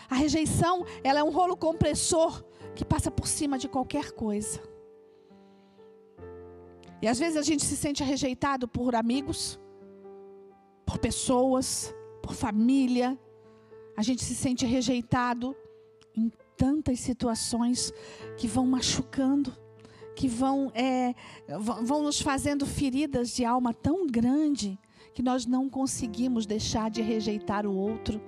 A 0.09 0.14
rejeição, 0.14 0.87
ela 1.05 1.21
é 1.21 1.23
um 1.23 1.31
rolo 1.31 1.55
compressor 1.55 2.43
que 2.75 2.85
passa 2.85 3.11
por 3.11 3.26
cima 3.26 3.59
de 3.59 3.69
qualquer 3.69 4.12
coisa. 4.12 4.59
E 7.02 7.07
às 7.07 7.19
vezes 7.19 7.37
a 7.37 7.43
gente 7.43 7.64
se 7.64 7.76
sente 7.76 8.02
rejeitado 8.02 8.67
por 8.67 8.95
amigos, 8.95 9.61
por 10.87 10.97
pessoas, 10.99 11.95
por 12.23 12.33
família. 12.33 13.19
A 13.99 14.02
gente 14.02 14.25
se 14.25 14.35
sente 14.35 14.64
rejeitado 14.64 15.55
em 16.18 16.32
tantas 16.56 17.00
situações 17.00 17.92
que 18.37 18.46
vão 18.46 18.66
machucando 18.66 19.56
que 20.18 20.26
vão, 20.26 20.72
é, 20.75 21.14
vão 21.84 22.02
nos 22.02 22.20
fazendo 22.20 22.66
feridas 22.66 23.30
de 23.30 23.44
alma 23.44 23.72
tão 23.72 24.04
grande 24.04 24.76
que 25.14 25.22
nós 25.22 25.46
não 25.46 25.70
conseguimos 25.70 26.44
deixar 26.44 26.90
de 26.90 27.00
rejeitar 27.00 27.64
o 27.64 27.72
outro. 27.72 28.20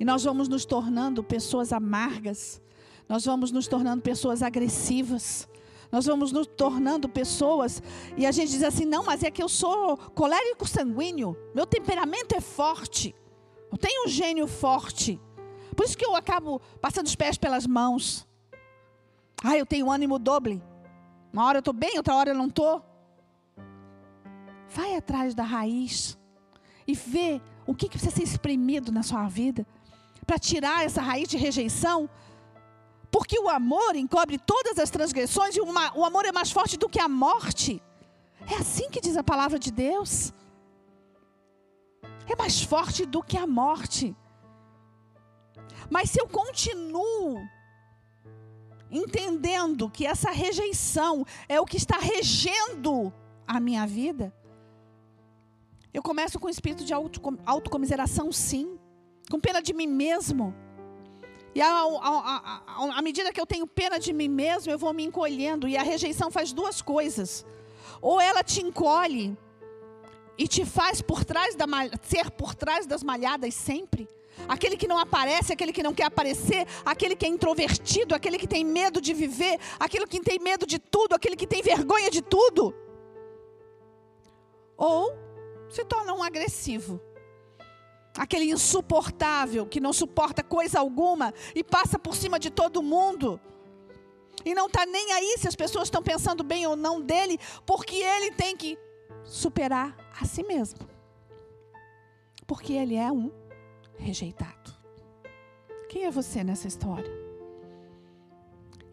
E 0.00 0.04
nós 0.04 0.24
vamos 0.24 0.48
nos 0.48 0.64
tornando 0.64 1.22
pessoas 1.22 1.72
amargas, 1.72 2.60
nós 3.08 3.24
vamos 3.24 3.52
nos 3.52 3.68
tornando 3.68 4.02
pessoas 4.02 4.42
agressivas, 4.42 5.48
nós 5.92 6.06
vamos 6.06 6.32
nos 6.32 6.48
tornando 6.48 7.08
pessoas 7.08 7.80
e 8.16 8.26
a 8.26 8.32
gente 8.32 8.50
diz 8.50 8.64
assim: 8.64 8.84
não, 8.84 9.04
mas 9.04 9.22
é 9.22 9.30
que 9.30 9.42
eu 9.42 9.48
sou 9.48 9.96
colérico 9.96 10.66
sanguíneo, 10.66 11.36
meu 11.54 11.66
temperamento 11.66 12.34
é 12.34 12.40
forte, 12.40 13.14
eu 13.70 13.78
tenho 13.78 14.06
um 14.06 14.08
gênio 14.08 14.48
forte, 14.48 15.20
por 15.78 15.84
isso 15.84 15.96
que 15.96 16.04
eu 16.04 16.16
acabo 16.16 16.60
passando 16.80 17.06
os 17.06 17.14
pés 17.14 17.38
pelas 17.38 17.64
mãos. 17.64 18.26
Ah, 19.44 19.56
eu 19.56 19.64
tenho 19.64 19.88
ânimo 19.88 20.18
doble. 20.18 20.60
Uma 21.32 21.44
hora 21.44 21.58
eu 21.58 21.60
estou 21.60 21.72
bem, 21.72 21.96
outra 21.96 22.16
hora 22.16 22.30
eu 22.30 22.34
não 22.34 22.48
estou. 22.48 22.84
Vai 24.70 24.96
atrás 24.96 25.36
da 25.36 25.44
raiz 25.44 26.18
e 26.84 26.94
vê 26.94 27.40
o 27.64 27.76
que, 27.76 27.88
que 27.88 27.96
precisa 27.96 28.16
ser 28.16 28.24
exprimido 28.24 28.90
na 28.90 29.04
sua 29.04 29.28
vida 29.28 29.64
para 30.26 30.36
tirar 30.36 30.84
essa 30.84 31.00
raiz 31.00 31.28
de 31.28 31.36
rejeição. 31.36 32.10
Porque 33.08 33.38
o 33.38 33.48
amor 33.48 33.94
encobre 33.94 34.36
todas 34.36 34.80
as 34.80 34.90
transgressões 34.90 35.54
e 35.54 35.60
uma, 35.60 35.96
o 35.96 36.04
amor 36.04 36.24
é 36.24 36.32
mais 36.32 36.50
forte 36.50 36.76
do 36.76 36.88
que 36.88 36.98
a 36.98 37.08
morte. 37.08 37.80
É 38.50 38.56
assim 38.56 38.90
que 38.90 39.00
diz 39.00 39.16
a 39.16 39.22
palavra 39.22 39.60
de 39.60 39.70
Deus. 39.70 40.32
É 42.26 42.34
mais 42.34 42.60
forte 42.60 43.06
do 43.06 43.22
que 43.22 43.38
a 43.38 43.46
morte. 43.46 44.16
Mas 45.90 46.10
se 46.10 46.20
eu 46.20 46.28
continuo 46.28 47.46
entendendo 48.90 49.90
que 49.90 50.06
essa 50.06 50.30
rejeição 50.30 51.24
é 51.48 51.60
o 51.60 51.66
que 51.66 51.76
está 51.76 51.98
regendo 51.98 53.12
a 53.46 53.60
minha 53.60 53.86
vida, 53.86 54.34
eu 55.92 56.02
começo 56.02 56.38
com 56.38 56.46
o 56.46 56.50
espírito 56.50 56.84
de 56.84 56.92
autocomiseração, 56.92 58.30
sim, 58.30 58.78
com 59.30 59.40
pena 59.40 59.60
de 59.60 59.72
mim 59.72 59.86
mesmo. 59.86 60.54
E 61.54 61.60
à 61.60 63.02
medida 63.02 63.32
que 63.32 63.40
eu 63.40 63.46
tenho 63.46 63.66
pena 63.66 63.98
de 63.98 64.12
mim 64.12 64.28
mesmo, 64.28 64.70
eu 64.70 64.78
vou 64.78 64.92
me 64.92 65.04
encolhendo. 65.04 65.66
E 65.66 65.76
a 65.76 65.82
rejeição 65.82 66.30
faz 66.30 66.52
duas 66.52 66.80
coisas: 66.82 67.44
ou 68.00 68.20
ela 68.20 68.44
te 68.44 68.60
encolhe 68.60 69.36
e 70.36 70.46
te 70.46 70.64
faz 70.64 71.02
por 71.02 71.24
trás 71.24 71.56
da, 71.56 71.66
ser 72.02 72.30
por 72.30 72.54
trás 72.54 72.86
das 72.86 73.02
malhadas 73.02 73.54
sempre, 73.54 74.08
aquele 74.46 74.76
que 74.76 74.86
não 74.86 74.98
aparece, 74.98 75.52
aquele 75.52 75.72
que 75.72 75.82
não 75.82 75.94
quer 75.94 76.04
aparecer, 76.04 76.66
aquele 76.84 77.16
que 77.16 77.26
é 77.26 77.28
introvertido, 77.28 78.14
aquele 78.14 78.38
que 78.38 78.46
tem 78.46 78.64
medo 78.64 79.00
de 79.00 79.14
viver, 79.14 79.58
aquele 79.78 80.06
que 80.06 80.20
tem 80.20 80.38
medo 80.38 80.66
de 80.66 80.78
tudo, 80.78 81.14
aquele 81.14 81.36
que 81.36 81.46
tem 81.46 81.62
vergonha 81.62 82.10
de 82.10 82.22
tudo. 82.22 82.74
Ou 84.76 85.12
se 85.68 85.84
torna 85.84 86.14
um 86.14 86.22
agressivo. 86.22 87.00
Aquele 88.16 88.50
insuportável 88.50 89.66
que 89.66 89.80
não 89.80 89.92
suporta 89.92 90.42
coisa 90.42 90.80
alguma 90.80 91.32
e 91.54 91.62
passa 91.62 91.98
por 91.98 92.16
cima 92.16 92.38
de 92.38 92.50
todo 92.50 92.82
mundo. 92.82 93.40
E 94.44 94.54
não 94.54 94.66
está 94.66 94.86
nem 94.86 95.12
aí 95.12 95.36
se 95.38 95.48
as 95.48 95.56
pessoas 95.56 95.84
estão 95.84 96.02
pensando 96.02 96.42
bem 96.42 96.66
ou 96.66 96.76
não 96.76 97.00
dele, 97.00 97.38
porque 97.66 97.96
ele 97.96 98.32
tem 98.32 98.56
que 98.56 98.78
superar 99.24 99.96
a 100.20 100.24
si 100.24 100.42
mesmo. 100.42 100.80
Porque 102.46 102.72
ele 102.72 102.96
é 102.96 103.10
um 103.12 103.30
rejeitado. 103.98 104.72
Quem 105.88 106.04
é 106.04 106.10
você 106.10 106.44
nessa 106.44 106.68
história? 106.68 107.10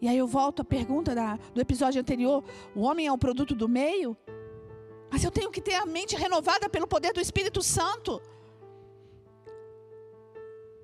E 0.00 0.08
aí 0.08 0.18
eu 0.18 0.26
volto 0.26 0.62
à 0.62 0.64
pergunta 0.64 1.14
da, 1.14 1.38
do 1.54 1.60
episódio 1.60 2.00
anterior: 2.00 2.44
o 2.74 2.82
homem 2.82 3.06
é 3.06 3.12
um 3.12 3.18
produto 3.18 3.54
do 3.54 3.68
meio? 3.68 4.16
Mas 5.10 5.24
eu 5.24 5.30
tenho 5.30 5.50
que 5.50 5.60
ter 5.60 5.74
a 5.74 5.86
mente 5.86 6.16
renovada 6.16 6.68
pelo 6.68 6.86
poder 6.86 7.12
do 7.12 7.20
Espírito 7.20 7.62
Santo. 7.62 8.20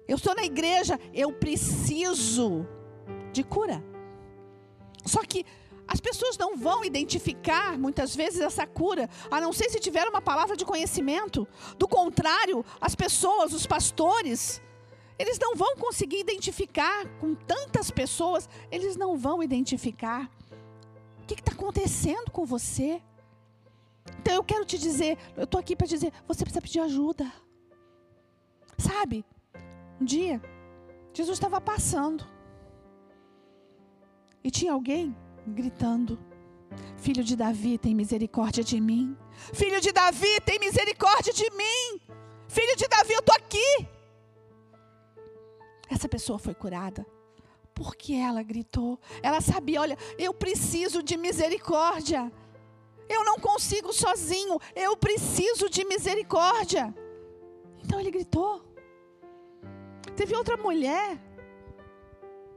Eu 0.06 0.16
estou 0.16 0.34
na 0.34 0.44
igreja, 0.44 0.98
eu 1.12 1.32
preciso 1.32 2.66
de 3.32 3.42
cura. 3.42 3.82
Só 5.04 5.20
que 5.22 5.44
as 5.92 6.00
pessoas 6.00 6.38
não 6.38 6.56
vão 6.56 6.82
identificar 6.82 7.78
muitas 7.78 8.16
vezes 8.16 8.40
essa 8.40 8.66
cura, 8.66 9.10
a 9.30 9.38
não 9.38 9.52
ser 9.52 9.68
se 9.68 9.78
tiver 9.78 10.08
uma 10.08 10.22
palavra 10.22 10.56
de 10.56 10.64
conhecimento. 10.64 11.46
Do 11.76 11.86
contrário, 11.86 12.64
as 12.80 12.94
pessoas, 12.94 13.52
os 13.52 13.66
pastores, 13.66 14.62
eles 15.18 15.38
não 15.38 15.54
vão 15.54 15.76
conseguir 15.76 16.20
identificar 16.20 17.06
com 17.20 17.34
tantas 17.34 17.90
pessoas, 17.90 18.48
eles 18.70 18.96
não 18.96 19.18
vão 19.18 19.42
identificar 19.42 20.30
o 21.22 21.26
que 21.26 21.34
está 21.34 21.52
acontecendo 21.52 22.30
com 22.30 22.46
você. 22.46 23.02
Então 24.18 24.32
eu 24.32 24.42
quero 24.42 24.64
te 24.64 24.78
dizer, 24.78 25.18
eu 25.36 25.44
estou 25.44 25.60
aqui 25.60 25.76
para 25.76 25.86
dizer, 25.86 26.10
você 26.26 26.42
precisa 26.42 26.62
pedir 26.62 26.80
ajuda. 26.80 27.30
Sabe? 28.78 29.26
Um 30.00 30.06
dia, 30.06 30.40
Jesus 31.12 31.36
estava 31.36 31.60
passando. 31.60 32.26
E 34.42 34.50
tinha 34.50 34.72
alguém 34.72 35.14
gritando: 35.46 36.18
Filho 36.96 37.24
de 37.24 37.36
Davi, 37.36 37.78
tem 37.78 37.94
misericórdia 37.94 38.62
de 38.62 38.80
mim. 38.80 39.16
Filho 39.52 39.80
de 39.80 39.92
Davi, 39.92 40.40
tem 40.44 40.58
misericórdia 40.58 41.32
de 41.32 41.50
mim. 41.50 42.00
Filho 42.48 42.76
de 42.76 42.86
Davi, 42.88 43.12
eu 43.12 43.20
estou 43.20 43.34
aqui. 43.34 43.88
Essa 45.90 46.08
pessoa 46.08 46.38
foi 46.38 46.54
curada. 46.54 47.06
Porque 47.74 48.14
ela 48.14 48.42
gritou. 48.42 48.98
Ela 49.22 49.40
sabia: 49.40 49.80
olha, 49.80 49.98
eu 50.18 50.32
preciso 50.32 51.02
de 51.02 51.16
misericórdia. 51.16 52.30
Eu 53.08 53.24
não 53.24 53.36
consigo 53.38 53.92
sozinho. 53.92 54.58
Eu 54.74 54.96
preciso 54.96 55.68
de 55.68 55.84
misericórdia. 55.84 56.94
Então 57.84 57.98
ele 58.00 58.10
gritou. 58.10 58.62
Teve 60.16 60.34
outra 60.34 60.56
mulher. 60.56 61.18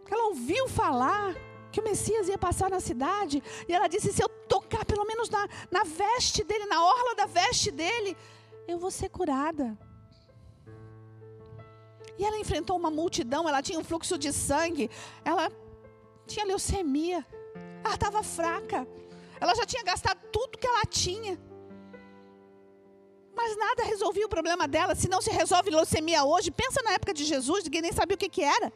Ela 0.09 0.27
ouviu 0.27 0.67
falar 0.67 1.35
que 1.75 1.81
o 1.81 1.83
Messias 1.83 2.29
ia 2.29 2.37
passar 2.37 2.69
na 2.69 2.79
cidade. 2.79 3.43
E 3.67 3.73
ela 3.73 3.87
disse: 3.93 4.13
se 4.13 4.23
eu 4.23 4.29
tocar 4.55 4.85
pelo 4.85 5.05
menos 5.05 5.29
na, 5.29 5.43
na 5.69 5.83
veste 5.83 6.41
dele, 6.49 6.65
na 6.73 6.81
orla 6.81 7.13
da 7.15 7.25
veste 7.25 7.69
dele, 7.69 8.15
eu 8.65 8.77
vou 8.79 8.89
ser 8.89 9.09
curada. 9.09 9.77
E 12.17 12.23
ela 12.23 12.39
enfrentou 12.39 12.77
uma 12.77 12.89
multidão, 12.89 13.47
ela 13.49 13.61
tinha 13.61 13.77
um 13.77 13.83
fluxo 13.83 14.17
de 14.17 14.31
sangue, 14.31 14.89
ela 15.25 15.51
tinha 16.25 16.45
leucemia, 16.45 17.25
ela 17.83 17.95
estava 17.95 18.23
fraca, 18.23 18.87
ela 19.41 19.53
já 19.53 19.65
tinha 19.65 19.83
gastado 19.83 20.21
tudo 20.31 20.57
que 20.57 20.65
ela 20.65 20.85
tinha. 20.85 21.37
Mas 23.35 23.57
nada 23.57 23.83
resolvia 23.83 24.25
o 24.25 24.29
problema 24.29 24.65
dela. 24.65 24.95
Se 24.95 25.09
não 25.09 25.21
se 25.21 25.29
resolve 25.29 25.69
leucemia 25.69 26.23
hoje, 26.23 26.51
pensa 26.51 26.81
na 26.83 26.93
época 26.93 27.13
de 27.13 27.25
Jesus, 27.25 27.65
ninguém 27.65 27.81
nem 27.81 27.91
sabia 27.91 28.15
o 28.15 28.17
que, 28.17 28.29
que 28.29 28.41
era. 28.41 28.71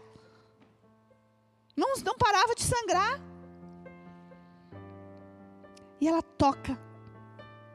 Não, 1.76 1.94
não 2.04 2.18
parava 2.18 2.54
de 2.56 2.64
sangrar. 2.64 3.22
E 6.02 6.08
ela 6.08 6.22
toca. 6.22 6.80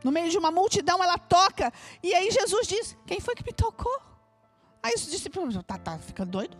No 0.03 0.13
meio 0.13 0.31
de 0.31 0.37
uma 0.37 0.51
multidão, 0.51 1.03
ela 1.03 1.19
toca. 1.19 1.73
E 2.03 2.15
aí 2.15 2.31
Jesus 2.31 2.67
diz: 2.67 2.97
Quem 3.07 3.21
foi 3.21 3.35
que 3.35 3.45
me 3.45 3.53
tocou? 3.53 4.01
Aí 4.83 4.93
os 4.95 5.11
discípulos, 5.11 5.59
tá, 5.67 5.79
tá 5.79 5.99
ficando 5.99 6.31
doido? 6.31 6.57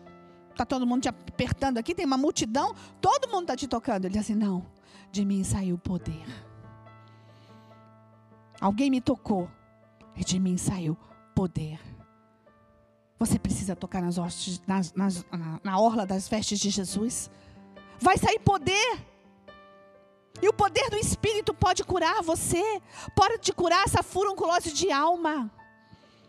Tá 0.57 0.65
todo 0.65 0.87
mundo 0.87 1.03
te 1.03 1.09
apertando 1.09 1.79
aqui, 1.79 1.95
tem 1.95 2.07
uma 2.07 2.17
multidão, 2.17 2.75
todo 3.01 3.29
mundo 3.29 3.43
está 3.43 3.57
te 3.57 3.67
tocando. 3.67 4.05
Ele 4.05 4.15
diz 4.15 4.23
assim: 4.23 4.35
Não, 4.35 4.67
de 5.11 5.25
mim 5.25 5.45
saiu 5.45 5.77
o 5.77 5.79
poder. 5.79 6.25
Alguém 8.61 8.91
me 8.91 9.01
tocou, 9.01 9.51
e 10.17 10.25
de 10.25 10.39
mim 10.39 10.57
saiu 10.57 10.97
poder. 11.35 11.79
Você 13.25 13.39
precisa 13.39 13.75
tocar 13.75 14.03
nas 14.03 14.19
hostes, 14.19 14.61
nas, 14.67 14.93
nas, 14.93 15.25
na, 15.33 15.59
na 15.65 15.81
orla 15.81 16.05
das 16.05 16.29
vestes 16.29 16.61
de 16.61 16.69
Jesus. 16.69 17.31
Vai 17.99 18.19
sair 18.19 18.39
poder. 18.39 19.03
E 20.43 20.49
o 20.49 20.53
poder 20.53 20.91
do 20.91 20.99
Espírito 20.99 21.55
pode 21.55 21.83
curar 21.85 22.23
você, 22.23 22.63
pode 23.17 23.39
te 23.39 23.51
curar 23.51 23.83
essa 23.87 24.03
furunculose 24.03 24.75
de 24.75 24.93
alma, 24.93 25.51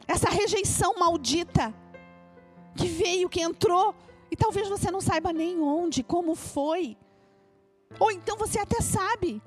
essa 0.08 0.30
rejeição 0.30 0.98
maldita 0.98 1.74
que 2.78 2.88
veio, 2.88 3.28
que 3.28 3.42
entrou, 3.42 3.94
e 4.32 4.38
talvez 4.38 4.70
você 4.70 4.90
não 4.90 5.02
saiba 5.02 5.34
nem 5.34 5.60
onde, 5.60 6.02
como 6.02 6.34
foi, 6.34 6.96
ou 8.00 8.10
então 8.10 8.38
você 8.38 8.60
até 8.60 8.80
sabe, 8.80 9.42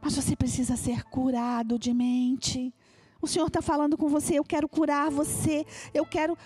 mas 0.00 0.16
você 0.16 0.34
precisa 0.34 0.76
ser 0.76 1.04
curado 1.04 1.78
de 1.78 1.92
mente. 1.92 2.72
O 3.20 3.26
Senhor 3.26 3.46
está 3.46 3.60
falando 3.60 3.96
com 3.96 4.08
você. 4.08 4.38
Eu 4.38 4.44
quero 4.44 4.68
curar 4.68 5.10
você. 5.10 5.66
Eu 5.92 6.06
quero 6.06 6.36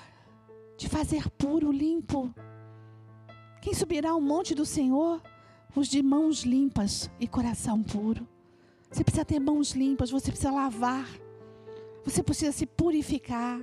te 0.77 0.89
fazer 0.89 1.29
puro, 1.31 1.71
limpo. 1.71 2.35
Quem 3.61 3.75
subirá 3.75 4.11
ao 4.11 4.21
monte 4.21 4.55
do 4.55 4.65
Senhor? 4.65 5.23
Os 5.75 5.89
de 5.89 6.03
mãos 6.03 6.43
limpas 6.43 7.11
e 7.21 7.27
coração 7.27 7.83
puro. 7.83 8.27
Você 8.91 9.03
precisa 9.03 9.25
ter 9.25 9.41
mãos 9.41 9.73
limpas, 9.73 10.11
você 10.11 10.31
precisa 10.31 10.51
lavar. 10.51 11.09
Você 12.05 12.23
precisa 12.23 12.53
se 12.53 12.67
purificar. 12.67 13.61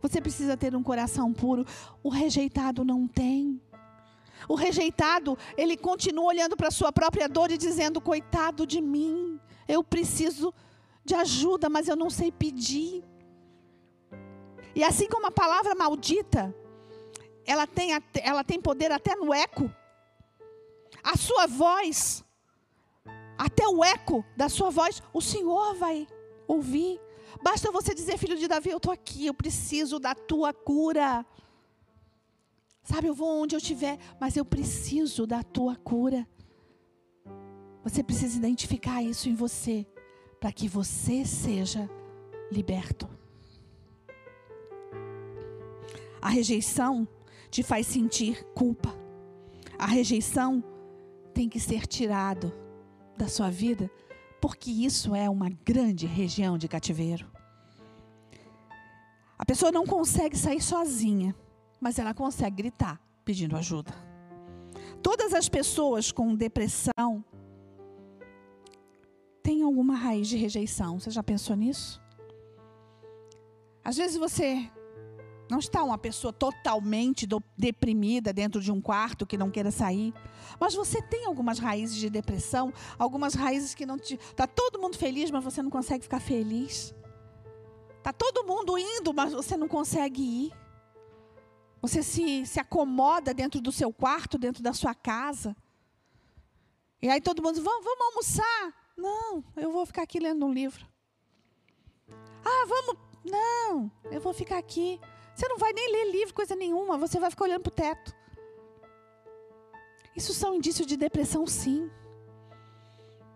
Você 0.00 0.20
precisa 0.20 0.56
ter 0.56 0.74
um 0.74 0.82
coração 0.82 1.32
puro. 1.32 1.64
O 2.02 2.08
rejeitado 2.08 2.84
não 2.84 3.06
tem. 3.06 3.60
O 4.48 4.54
rejeitado, 4.54 5.38
ele 5.56 5.76
continua 5.76 6.24
olhando 6.24 6.56
para 6.56 6.68
a 6.68 6.72
sua 6.72 6.92
própria 6.92 7.28
dor 7.28 7.50
e 7.50 7.58
dizendo: 7.58 8.00
Coitado 8.00 8.66
de 8.66 8.80
mim, 8.80 9.38
eu 9.68 9.84
preciso 9.84 10.52
de 11.04 11.14
ajuda, 11.14 11.68
mas 11.68 11.88
eu 11.88 11.96
não 11.96 12.10
sei 12.10 12.30
pedir. 12.30 13.04
E 14.74 14.82
assim 14.82 15.08
como 15.08 15.26
a 15.26 15.30
palavra 15.30 15.74
maldita, 15.74 16.54
ela 17.44 17.66
tem, 17.66 17.90
ela 18.22 18.44
tem 18.44 18.60
poder 18.60 18.90
até 18.92 19.14
no 19.14 19.34
eco. 19.34 19.70
A 21.02 21.16
sua 21.16 21.46
voz, 21.46 22.24
até 23.36 23.66
o 23.66 23.84
eco 23.84 24.24
da 24.36 24.48
sua 24.48 24.70
voz, 24.70 25.02
o 25.12 25.20
Senhor 25.20 25.74
vai 25.74 26.06
ouvir. 26.46 27.00
Basta 27.42 27.72
você 27.72 27.94
dizer, 27.94 28.18
filho 28.18 28.36
de 28.36 28.46
Davi, 28.46 28.70
eu 28.70 28.76
estou 28.76 28.92
aqui, 28.92 29.26
eu 29.26 29.34
preciso 29.34 29.98
da 29.98 30.14
tua 30.14 30.54
cura. 30.54 31.26
Sabe, 32.84 33.08
eu 33.08 33.14
vou 33.14 33.42
onde 33.42 33.54
eu 33.54 33.58
estiver, 33.58 33.98
mas 34.20 34.36
eu 34.36 34.44
preciso 34.44 35.26
da 35.26 35.42
tua 35.42 35.76
cura. 35.76 36.26
Você 37.82 38.02
precisa 38.02 38.36
identificar 38.36 39.02
isso 39.02 39.28
em 39.28 39.34
você 39.34 39.86
para 40.42 40.50
que 40.50 40.66
você 40.66 41.24
seja 41.24 41.88
liberto. 42.50 43.08
A 46.20 46.28
rejeição 46.28 47.06
te 47.48 47.62
faz 47.62 47.86
sentir 47.86 48.44
culpa. 48.52 48.92
A 49.78 49.86
rejeição 49.86 50.60
tem 51.32 51.48
que 51.48 51.60
ser 51.60 51.86
tirado 51.86 52.52
da 53.16 53.28
sua 53.28 53.50
vida, 53.50 53.88
porque 54.40 54.68
isso 54.68 55.14
é 55.14 55.30
uma 55.30 55.48
grande 55.48 56.06
região 56.06 56.58
de 56.58 56.66
cativeiro. 56.66 57.30
A 59.38 59.44
pessoa 59.44 59.70
não 59.70 59.86
consegue 59.86 60.36
sair 60.36 60.60
sozinha, 60.60 61.36
mas 61.80 62.00
ela 62.00 62.12
consegue 62.12 62.56
gritar 62.56 63.00
pedindo 63.24 63.56
ajuda. 63.56 63.94
Todas 65.00 65.34
as 65.34 65.48
pessoas 65.48 66.10
com 66.10 66.34
depressão, 66.34 67.24
alguma 69.64 69.94
raiz 69.94 70.28
de 70.28 70.36
rejeição. 70.36 70.98
Você 70.98 71.10
já 71.10 71.22
pensou 71.22 71.56
nisso? 71.56 72.00
Às 73.84 73.96
vezes 73.96 74.16
você 74.16 74.70
não 75.50 75.58
está 75.58 75.82
uma 75.82 75.98
pessoa 75.98 76.32
totalmente 76.32 77.26
do, 77.26 77.42
deprimida 77.58 78.32
dentro 78.32 78.60
de 78.60 78.72
um 78.72 78.80
quarto 78.80 79.26
que 79.26 79.36
não 79.36 79.50
queira 79.50 79.70
sair, 79.70 80.14
mas 80.58 80.74
você 80.74 81.02
tem 81.02 81.26
algumas 81.26 81.58
raízes 81.58 81.96
de 81.96 82.08
depressão, 82.08 82.72
algumas 82.98 83.34
raízes 83.34 83.74
que 83.74 83.84
não 83.84 83.98
te. 83.98 84.14
Está 84.14 84.46
todo 84.46 84.80
mundo 84.80 84.96
feliz, 84.96 85.30
mas 85.30 85.44
você 85.44 85.62
não 85.62 85.70
consegue 85.70 86.04
ficar 86.04 86.20
feliz. 86.20 86.94
Está 87.98 88.12
todo 88.12 88.44
mundo 88.44 88.78
indo, 88.78 89.12
mas 89.12 89.32
você 89.32 89.56
não 89.56 89.68
consegue 89.68 90.22
ir. 90.22 90.52
Você 91.82 92.02
se, 92.02 92.46
se 92.46 92.58
acomoda 92.60 93.34
dentro 93.34 93.60
do 93.60 93.72
seu 93.72 93.92
quarto, 93.92 94.38
dentro 94.38 94.62
da 94.62 94.72
sua 94.72 94.94
casa. 94.94 95.56
E 97.02 97.08
aí 97.10 97.20
todo 97.20 97.42
mundo 97.42 97.56
diz: 97.56 97.64
vamos, 97.64 97.84
vamos 97.84 98.06
almoçar. 98.06 98.81
Não, 98.96 99.44
eu 99.56 99.72
vou 99.72 99.84
ficar 99.86 100.02
aqui 100.02 100.18
lendo 100.18 100.44
um 100.46 100.52
livro. 100.52 100.86
Ah, 102.44 102.66
vamos. 102.66 102.96
Não, 103.24 103.90
eu 104.10 104.20
vou 104.20 104.32
ficar 104.32 104.58
aqui. 104.58 105.00
Você 105.34 105.48
não 105.48 105.58
vai 105.58 105.72
nem 105.72 105.90
ler 105.90 106.12
livro, 106.12 106.34
coisa 106.34 106.54
nenhuma. 106.54 106.98
Você 106.98 107.18
vai 107.18 107.30
ficar 107.30 107.44
olhando 107.44 107.62
para 107.62 107.70
o 107.70 107.74
teto. 107.74 108.14
Isso 110.14 110.34
são 110.34 110.54
indícios 110.54 110.86
de 110.86 110.96
depressão, 110.96 111.46
sim. 111.46 111.90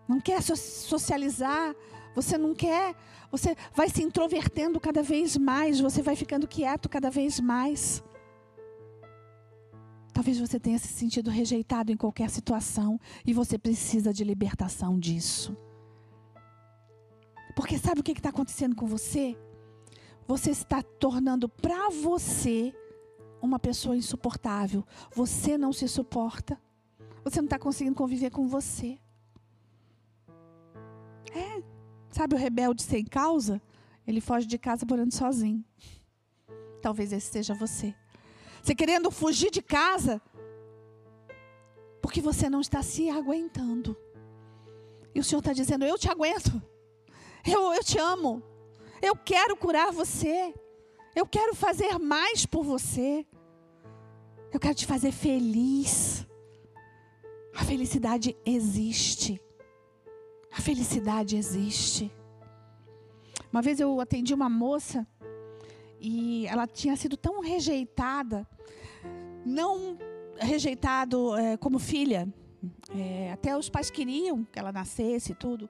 Não 0.07 0.19
quer 0.19 0.41
socializar. 0.41 1.75
Você 2.13 2.37
não 2.37 2.53
quer. 2.53 2.95
Você 3.31 3.55
vai 3.73 3.89
se 3.89 4.03
introvertendo 4.03 4.79
cada 4.79 5.01
vez 5.01 5.35
mais. 5.37 5.79
Você 5.79 6.01
vai 6.01 6.15
ficando 6.15 6.47
quieto 6.47 6.87
cada 6.87 7.09
vez 7.09 7.39
mais. 7.39 8.03
Talvez 10.17 10.39
você 10.39 10.59
tenha 10.59 10.79
se 10.79 10.87
sentido 10.87 11.29
rejeitado 11.29 11.91
em 11.91 11.95
qualquer 11.95 12.27
situação 12.31 12.99
e 13.23 13.31
você 13.31 13.55
precisa 13.55 14.11
de 14.11 14.23
libertação 14.23 14.97
disso. 14.97 15.55
Porque 17.55 17.77
sabe 17.77 18.01
o 18.01 18.03
que 18.03 18.13
está 18.13 18.29
acontecendo 18.29 18.75
com 18.75 18.87
você? 18.87 19.37
Você 20.27 20.49
está 20.49 20.81
tornando 20.81 21.47
para 21.47 21.91
você 21.91 22.73
uma 23.43 23.59
pessoa 23.59 23.95
insuportável. 23.95 24.83
Você 25.13 25.55
não 25.55 25.71
se 25.71 25.87
suporta. 25.87 26.59
Você 27.23 27.39
não 27.39 27.45
está 27.45 27.59
conseguindo 27.59 27.95
conviver 27.95 28.31
com 28.31 28.47
você. 28.47 28.97
É. 31.31 31.61
Sabe 32.09 32.33
o 32.33 32.39
rebelde 32.39 32.81
sem 32.81 33.05
causa? 33.05 33.61
Ele 34.07 34.19
foge 34.19 34.47
de 34.47 34.57
casa 34.57 34.83
morando 34.83 35.13
sozinho. 35.13 35.63
Talvez 36.81 37.13
esse 37.13 37.31
seja 37.31 37.53
você. 37.53 37.93
Você 38.67 38.75
querendo 38.75 39.09
fugir 39.09 39.49
de 39.49 39.61
casa 39.61 40.21
porque 42.01 42.19
você 42.19 42.49
não 42.49 42.59
está 42.59 42.83
se 42.83 43.09
aguentando. 43.09 43.95
E 45.15 45.21
o 45.21 45.23
Senhor 45.23 45.39
está 45.39 45.53
dizendo: 45.53 45.85
Eu 45.85 45.97
te 45.97 46.09
aguento. 46.09 46.61
Eu, 47.45 47.73
eu 47.73 47.81
te 47.81 47.97
amo. 47.97 48.43
Eu 49.01 49.15
quero 49.15 49.55
curar 49.55 49.93
você. 49.93 50.53
Eu 51.15 51.25
quero 51.25 51.55
fazer 51.55 51.97
mais 51.97 52.45
por 52.45 52.61
você. 52.61 53.25
Eu 54.51 54.59
quero 54.59 54.75
te 54.75 54.85
fazer 54.85 55.13
feliz. 55.13 56.27
A 57.55 57.63
felicidade 57.63 58.35
existe. 58.45 59.41
A 60.51 60.59
felicidade 60.59 61.37
existe. 61.37 62.13
Uma 63.49 63.61
vez 63.61 63.79
eu 63.79 64.01
atendi 64.01 64.33
uma 64.33 64.49
moça 64.49 65.07
e 65.99 66.45
ela 66.47 66.67
tinha 66.67 66.95
sido 66.95 67.17
tão 67.17 67.41
rejeitada, 67.41 68.47
não 69.45 69.97
rejeitado 70.37 71.35
é, 71.35 71.57
como 71.57 71.79
filha. 71.79 72.27
É, 72.95 73.31
até 73.31 73.55
os 73.57 73.69
pais 73.69 73.89
queriam 73.89 74.43
que 74.43 74.59
ela 74.59 74.71
nascesse 74.71 75.31
e 75.31 75.35
tudo. 75.35 75.69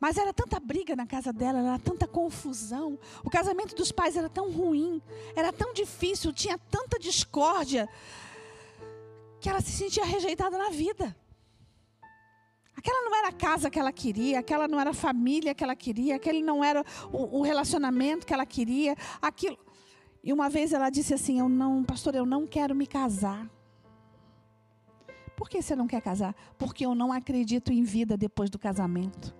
Mas 0.00 0.16
era 0.16 0.32
tanta 0.32 0.58
briga 0.58 0.96
na 0.96 1.06
casa 1.06 1.32
dela, 1.32 1.60
era 1.60 1.78
tanta 1.78 2.06
confusão. 2.06 2.98
O 3.22 3.30
casamento 3.30 3.74
dos 3.74 3.92
pais 3.92 4.16
era 4.16 4.28
tão 4.28 4.50
ruim, 4.50 5.00
era 5.36 5.52
tão 5.52 5.72
difícil, 5.72 6.32
tinha 6.32 6.58
tanta 6.58 6.98
discórdia, 6.98 7.88
que 9.40 9.48
ela 9.48 9.60
se 9.60 9.72
sentia 9.72 10.04
rejeitada 10.04 10.58
na 10.58 10.70
vida. 10.70 11.16
Aquela 12.76 13.02
não 13.02 13.16
era 13.16 13.28
a 13.28 13.32
casa 13.32 13.70
que 13.70 13.78
ela 13.78 13.92
queria, 13.92 14.40
aquela 14.40 14.66
não 14.66 14.80
era 14.80 14.90
a 14.90 14.94
família 14.94 15.54
que 15.54 15.62
ela 15.62 15.76
queria, 15.76 16.16
aquele 16.16 16.42
não 16.42 16.62
era 16.62 16.84
o, 17.12 17.38
o 17.38 17.42
relacionamento 17.42 18.26
que 18.26 18.34
ela 18.34 18.44
queria, 18.44 18.96
aquilo. 19.22 19.58
E 20.22 20.32
uma 20.32 20.48
vez 20.48 20.72
ela 20.72 20.90
disse 20.90 21.14
assim: 21.14 21.38
"Eu 21.38 21.48
não, 21.48 21.84
pastor, 21.84 22.14
eu 22.14 22.26
não 22.26 22.46
quero 22.46 22.74
me 22.74 22.86
casar". 22.86 23.48
Por 25.36 25.48
que 25.48 25.60
você 25.60 25.74
não 25.74 25.86
quer 25.86 26.00
casar? 26.00 26.34
Porque 26.56 26.86
eu 26.86 26.94
não 26.94 27.12
acredito 27.12 27.72
em 27.72 27.82
vida 27.82 28.16
depois 28.16 28.50
do 28.50 28.58
casamento. 28.58 29.34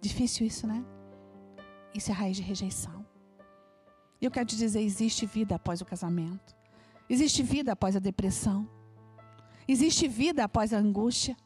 Difícil 0.00 0.46
isso, 0.46 0.66
né? 0.66 0.84
Isso 1.94 2.10
é 2.10 2.14
raiz 2.14 2.36
de 2.36 2.42
rejeição. 2.42 3.04
E 4.20 4.24
eu 4.24 4.30
quero 4.30 4.46
te 4.46 4.56
dizer: 4.56 4.80
existe 4.80 5.26
vida 5.26 5.54
após 5.56 5.80
o 5.80 5.84
casamento. 5.84 6.56
Existe 7.08 7.42
vida 7.42 7.72
após 7.72 7.96
a 7.96 7.98
depressão. 7.98 8.68
Existe 9.72 10.08
vida 10.08 10.42
após 10.42 10.74
a 10.74 10.78
angústia. 10.78 11.36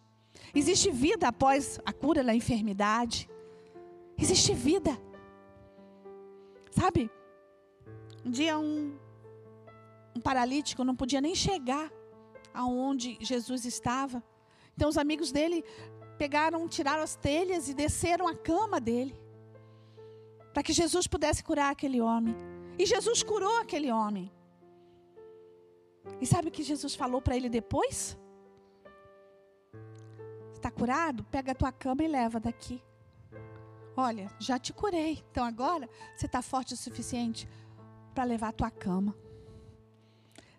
Existe 0.55 0.91
vida 0.91 1.29
após 1.29 1.79
a 1.85 1.93
cura 1.93 2.25
da 2.25 2.35
enfermidade. 2.35 3.29
Existe 4.17 4.55
vida. 4.55 4.99
Sabe? 6.71 7.11
Um 8.25 8.31
dia 8.31 8.59
um, 8.59 8.97
um 10.17 10.21
paralítico 10.23 10.83
não 10.85 10.97
podia 10.97 11.21
nem 11.21 11.35
chegar 11.35 11.93
aonde 12.55 13.19
Jesus 13.21 13.67
estava. 13.67 14.25
Então 14.75 14.89
os 14.89 14.97
amigos 14.97 15.31
dele 15.31 15.63
pegaram, 16.17 16.67
tiraram 16.67 17.03
as 17.03 17.15
telhas 17.17 17.69
e 17.69 17.75
desceram 17.75 18.27
a 18.27 18.35
cama 18.35 18.81
dele. 18.81 19.15
Para 20.55 20.63
que 20.63 20.73
Jesus 20.73 21.07
pudesse 21.07 21.45
curar 21.45 21.71
aquele 21.73 22.01
homem. 22.01 22.35
E 22.79 22.87
Jesus 22.87 23.23
curou 23.23 23.59
aquele 23.61 23.93
homem. 23.93 24.33
E 26.21 26.27
sabe 26.27 26.49
o 26.49 26.51
que 26.51 26.63
Jesus 26.63 26.95
falou 26.95 27.21
para 27.21 27.37
ele 27.37 27.49
depois? 27.49 28.19
Está 30.55 30.71
curado? 30.71 31.25
Pega 31.25 31.53
a 31.53 31.55
tua 31.55 31.73
cama 31.73 32.03
e 32.03 32.09
leva 32.09 32.41
daqui. 32.41 32.83
Olha, 33.97 34.31
já 34.39 34.59
te 34.59 34.73
curei. 34.73 35.23
Então 35.31 35.45
agora 35.45 35.89
você 36.17 36.27
está 36.27 36.43
forte 36.43 36.75
o 36.75 36.77
suficiente 36.77 37.49
para 38.15 38.25
levar 38.25 38.49
a 38.49 38.53
tua 38.53 38.71
cama. 38.71 39.15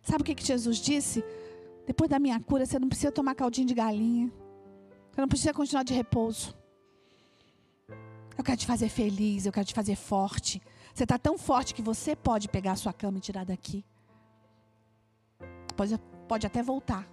Sabe 0.02 0.22
o 0.22 0.26
que, 0.26 0.36
que 0.36 0.46
Jesus 0.46 0.78
disse? 0.78 1.24
Depois 1.86 2.10
da 2.10 2.20
minha 2.20 2.40
cura, 2.40 2.66
você 2.66 2.78
não 2.78 2.88
precisa 2.88 3.12
tomar 3.12 3.36
caldinho 3.36 3.68
de 3.68 3.74
galinha. 3.74 4.32
Você 5.12 5.22
não 5.22 5.28
precisa 5.28 5.54
continuar 5.54 5.84
de 5.84 5.94
repouso. 5.94 6.56
Eu 8.38 8.44
quero 8.44 8.58
te 8.58 8.66
fazer 8.66 8.90
feliz, 8.90 9.46
eu 9.46 9.52
quero 9.52 9.66
te 9.66 9.74
fazer 9.74 9.96
forte. 9.96 10.62
Você 10.94 11.04
está 11.04 11.18
tão 11.18 11.38
forte 11.38 11.74
que 11.74 11.82
você 11.82 12.16
pode 12.16 12.50
pegar 12.50 12.74
a 12.74 12.76
sua 12.76 12.94
cama 12.94 13.18
e 13.18 13.22
tirar 13.22 13.46
daqui. 13.46 13.84
Pode, 15.76 15.98
pode 16.28 16.48
até 16.48 16.62
voltar. 16.62 17.08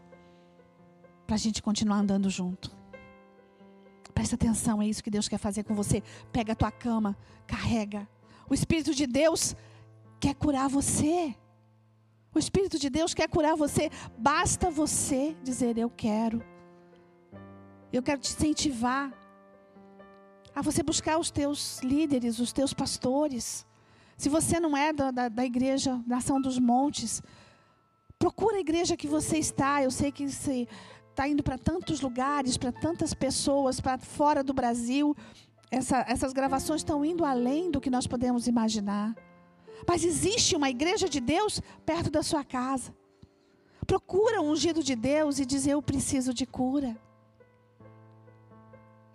Para 1.27 1.37
a 1.37 1.39
gente 1.39 1.63
continuar 1.63 1.99
andando 1.99 2.29
junto. 2.29 2.71
Presta 4.15 4.35
atenção, 4.35 4.83
é 4.83 4.87
isso 4.87 5.03
que 5.03 5.11
Deus 5.11 5.29
quer 5.29 5.39
fazer 5.39 5.65
com 5.65 5.75
você. 5.75 6.03
Pega 6.31 6.53
a 6.53 6.57
tua 6.57 6.71
cama, 6.71 7.17
carrega. 7.47 8.09
O 8.49 8.55
Espírito 8.55 8.95
de 8.95 9.07
Deus 9.07 9.57
quer 10.21 10.35
curar 10.35 10.69
você. 10.69 11.35
O 12.35 12.39
Espírito 12.39 12.79
de 12.79 12.89
Deus 12.91 13.15
quer 13.15 13.29
curar 13.29 13.57
você. 13.57 13.91
Basta 14.17 14.71
você 14.71 15.37
dizer: 15.43 15.79
Eu 15.79 15.91
quero. 15.91 16.43
Eu 17.93 18.03
quero 18.03 18.21
te 18.21 18.31
incentivar 18.31 19.13
a 20.55 20.63
você 20.63 20.83
buscar 20.83 21.19
os 21.19 21.31
teus 21.31 21.81
líderes, 21.81 22.39
os 22.39 22.53
teus 22.53 22.73
pastores. 22.73 23.67
Se 24.17 24.29
você 24.29 24.61
não 24.61 24.77
é 24.77 24.93
da, 24.93 25.11
da, 25.11 25.29
da 25.29 25.45
igreja 25.45 26.01
Nação 26.07 26.41
dos 26.41 26.59
Montes, 26.59 27.23
procura 28.23 28.57
a 28.59 28.61
igreja 28.61 28.97
que 28.97 29.09
você 29.09 29.37
está. 29.39 29.83
Eu 29.83 29.91
sei 29.91 30.13
que 30.13 30.29
você 30.29 30.69
está 31.11 31.27
indo 31.27 31.43
para 31.43 31.59
tantos 31.59 32.01
lugares, 32.01 32.57
para 32.57 32.71
tantas 32.71 33.13
pessoas, 33.13 33.81
para 33.81 33.99
fora 33.99 34.45
do 34.45 34.55
Brasil. 34.55 35.17
Essa, 35.73 36.05
essas 36.07 36.33
gravações 36.33 36.83
estão 36.83 37.05
indo 37.05 37.25
além 37.25 37.69
do 37.69 37.81
que 37.81 37.91
nós 37.91 38.07
podemos 38.07 38.47
imaginar. 38.47 39.13
Mas 39.89 40.05
existe 40.05 40.55
uma 40.55 40.71
igreja 40.71 41.09
de 41.09 41.19
Deus 41.19 41.61
perto 41.85 42.13
da 42.13 42.23
sua 42.23 42.45
casa. 42.45 42.95
Procura 43.85 44.41
um 44.41 44.51
ungido 44.51 44.85
de 44.85 44.95
Deus 44.95 45.41
e 45.41 45.45
diz: 45.45 45.67
Eu 45.67 45.83
preciso 45.83 46.33
de 46.33 46.47
cura. 46.47 46.97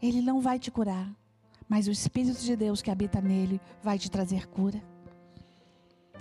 Ele 0.02 0.22
não 0.22 0.42
vai 0.42 0.60
te 0.60 0.70
curar, 0.70 1.10
mas 1.70 1.88
o 1.88 1.92
Espírito 1.92 2.42
de 2.42 2.58
Deus 2.58 2.82
que 2.82 2.92
habita 2.92 3.22
nele 3.22 3.62
vai 3.82 3.98
te 3.98 4.12
trazer 4.12 4.48
cura. 4.48 4.84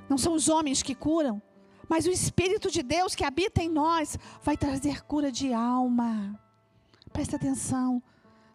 Não 0.09 0.17
são 0.17 0.35
os 0.35 0.49
homens 0.49 0.85
que 0.85 0.95
curam, 0.95 1.43
mas 1.89 2.07
o 2.07 2.11
Espírito 2.11 2.71
de 2.71 2.83
Deus 2.83 3.15
que 3.15 3.25
habita 3.25 3.63
em 3.63 3.69
nós 3.69 4.19
vai 4.43 4.57
trazer 4.57 5.05
cura 5.05 5.31
de 5.31 5.53
alma. 5.53 6.39
Presta 7.13 7.37
atenção, 7.37 8.03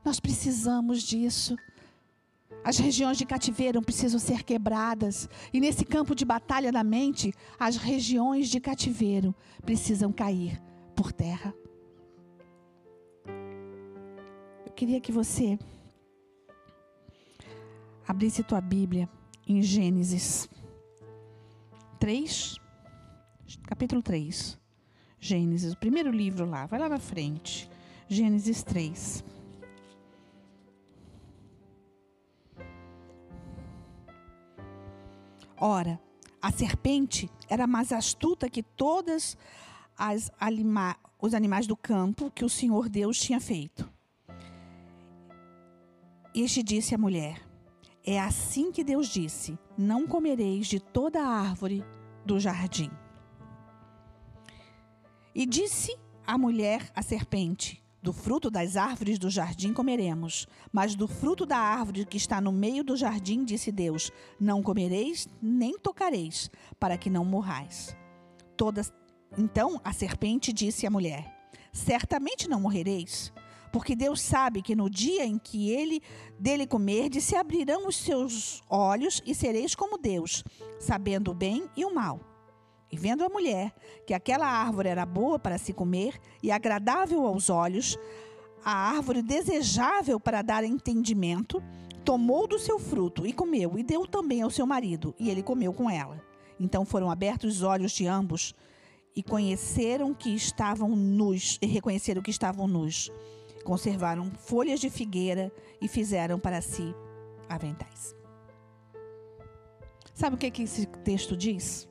nós 0.03 0.19
precisamos 0.19 1.01
disso. 1.01 1.55
As 2.63 2.77
regiões 2.77 3.17
de 3.17 3.25
cativeiro 3.25 3.81
precisam 3.81 4.19
ser 4.19 4.43
quebradas. 4.43 5.27
E 5.51 5.59
nesse 5.59 5.83
campo 5.83 6.13
de 6.13 6.23
batalha 6.23 6.71
da 6.71 6.83
mente, 6.83 7.33
as 7.59 7.75
regiões 7.75 8.49
de 8.49 8.59
cativeiro 8.59 9.33
precisam 9.65 10.11
cair 10.11 10.61
por 10.95 11.11
terra. 11.11 11.53
Eu 14.65 14.71
queria 14.73 15.01
que 15.01 15.11
você 15.11 15.57
abrisse 18.07 18.43
tua 18.43 18.61
Bíblia 18.61 19.09
em 19.47 19.61
Gênesis 19.61 20.47
3, 21.99 22.60
capítulo 23.71 24.01
3. 24.01 24.59
Gênesis, 25.17 25.71
o 25.71 25.77
primeiro 25.77 26.11
livro 26.11 26.45
lá, 26.45 26.65
vai 26.65 26.77
lá 26.77 26.89
na 26.89 26.99
frente. 26.99 27.71
Gênesis 28.05 28.63
3. 28.63 29.23
Ora, 35.57 35.97
a 36.41 36.51
serpente 36.51 37.31
era 37.47 37.65
mais 37.65 37.93
astuta 37.93 38.49
que 38.49 38.61
todas 38.61 39.37
as 39.97 40.29
anima 40.37 40.97
os 41.21 41.33
animais 41.33 41.65
do 41.65 41.77
campo 41.77 42.29
que 42.29 42.43
o 42.43 42.49
Senhor 42.49 42.89
Deus 42.89 43.17
tinha 43.17 43.39
feito. 43.39 43.89
Este 46.35 46.61
disse 46.61 46.93
à 46.93 46.97
mulher: 46.97 47.41
É 48.03 48.19
assim 48.19 48.69
que 48.69 48.83
Deus 48.83 49.07
disse: 49.07 49.57
Não 49.77 50.05
comereis 50.05 50.67
de 50.67 50.81
toda 50.81 51.23
árvore 51.23 51.85
do 52.25 52.37
jardim. 52.37 52.91
E 55.33 55.45
disse 55.45 55.97
a 56.25 56.37
mulher 56.37 56.91
à 56.95 57.01
serpente: 57.01 57.81
do 58.01 58.11
fruto 58.11 58.49
das 58.49 58.75
árvores 58.75 59.19
do 59.19 59.29
jardim 59.29 59.73
comeremos, 59.73 60.47
mas 60.71 60.95
do 60.95 61.07
fruto 61.07 61.45
da 61.45 61.57
árvore 61.57 62.05
que 62.05 62.17
está 62.17 62.41
no 62.41 62.51
meio 62.51 62.83
do 62.83 62.97
jardim, 62.97 63.45
disse 63.45 63.71
Deus: 63.71 64.11
Não 64.39 64.63
comereis 64.63 65.27
nem 65.41 65.77
tocareis, 65.77 66.49
para 66.79 66.97
que 66.97 67.09
não 67.09 67.23
morrais. 67.23 67.95
Todas... 68.57 68.91
Então 69.37 69.79
a 69.83 69.93
serpente 69.93 70.51
disse 70.51 70.87
à 70.87 70.89
mulher: 70.89 71.31
Certamente 71.71 72.49
não 72.49 72.59
morrereis, 72.59 73.31
Porque 73.71 73.95
Deus 73.95 74.19
sabe 74.19 74.61
que 74.61 74.75
no 74.75 74.89
dia 74.89 75.25
em 75.25 75.37
que 75.37 75.69
ele 75.69 76.01
dele 76.37 76.67
comerdes, 76.67 77.23
se 77.23 77.35
abrirão 77.35 77.87
os 77.87 77.95
seus 77.95 78.61
olhos 78.69 79.21
e 79.25 79.33
sereis 79.33 79.73
como 79.75 79.97
Deus, 79.97 80.43
sabendo 80.79 81.31
o 81.31 81.33
bem 81.33 81.69
e 81.77 81.85
o 81.85 81.93
mal. 81.93 82.19
E 82.91 82.97
vendo 82.97 83.23
a 83.23 83.29
mulher 83.29 83.73
que 84.05 84.13
aquela 84.13 84.45
árvore 84.45 84.89
era 84.89 85.05
boa 85.05 85.39
para 85.39 85.57
se 85.57 85.71
comer 85.71 86.19
e 86.43 86.51
agradável 86.51 87.25
aos 87.25 87.49
olhos, 87.49 87.97
a 88.63 88.71
árvore 88.71 89.21
desejável 89.21 90.19
para 90.19 90.41
dar 90.41 90.63
entendimento, 90.63 91.63
tomou 92.03 92.47
do 92.47 92.59
seu 92.59 92.77
fruto 92.77 93.25
e 93.25 93.31
comeu, 93.31 93.77
e 93.77 93.83
deu 93.83 94.05
também 94.05 94.41
ao 94.41 94.49
seu 94.49 94.67
marido, 94.67 95.15
e 95.17 95.29
ele 95.29 95.41
comeu 95.41 95.73
com 95.73 95.89
ela. 95.89 96.21
Então 96.59 96.85
foram 96.85 97.09
abertos 97.09 97.57
os 97.57 97.63
olhos 97.63 97.91
de 97.91 98.05
ambos 98.05 98.53
e 99.15 99.23
conheceram 99.23 100.13
que 100.13 100.33
estavam 100.35 100.89
nus, 100.89 101.57
e 101.61 101.65
reconheceram 101.65 102.21
que 102.21 102.31
estavam 102.31 102.67
nus. 102.67 103.09
Conservaram 103.63 104.31
folhas 104.31 104.79
de 104.79 104.89
figueira 104.89 105.51
e 105.79 105.87
fizeram 105.87 106.39
para 106.39 106.61
si 106.61 106.93
aventais. 107.47 108.15
Sabe 110.13 110.35
o 110.35 110.39
que, 110.39 110.51
que 110.51 110.63
esse 110.63 110.85
texto 110.85 111.35
diz? 111.37 111.90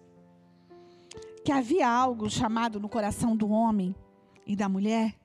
Que 1.44 1.52
havia 1.52 1.88
algo 1.88 2.28
chamado 2.28 2.78
no 2.78 2.88
coração 2.88 3.36
do 3.36 3.48
homem 3.50 3.94
e 4.46 4.54
da 4.54 4.68
mulher, 4.68 5.18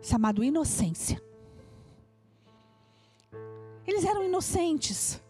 chamado 0.00 0.42
inocência. 0.42 1.22
Eles 3.86 4.04
eram 4.04 4.24
inocentes. 4.24 5.20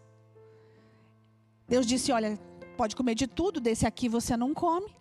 Deus 1.67 1.85
disse: 1.85 2.11
Olha, 2.11 2.37
pode 2.75 2.95
comer 2.95 3.15
de 3.15 3.27
tudo, 3.27 3.59
desse 3.59 3.85
aqui 3.85 4.07
você 4.07 4.35
não 4.37 4.53
come. 4.53 4.95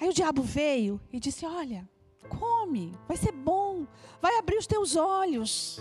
Aí 0.00 0.08
o 0.08 0.12
diabo 0.12 0.42
veio 0.42 1.00
e 1.12 1.20
disse: 1.20 1.46
Olha, 1.46 1.88
come, 2.28 2.92
vai 3.06 3.16
ser 3.16 3.32
bom, 3.32 3.86
vai 4.20 4.38
abrir 4.38 4.56
os 4.56 4.66
teus 4.66 4.96
olhos. 4.96 5.80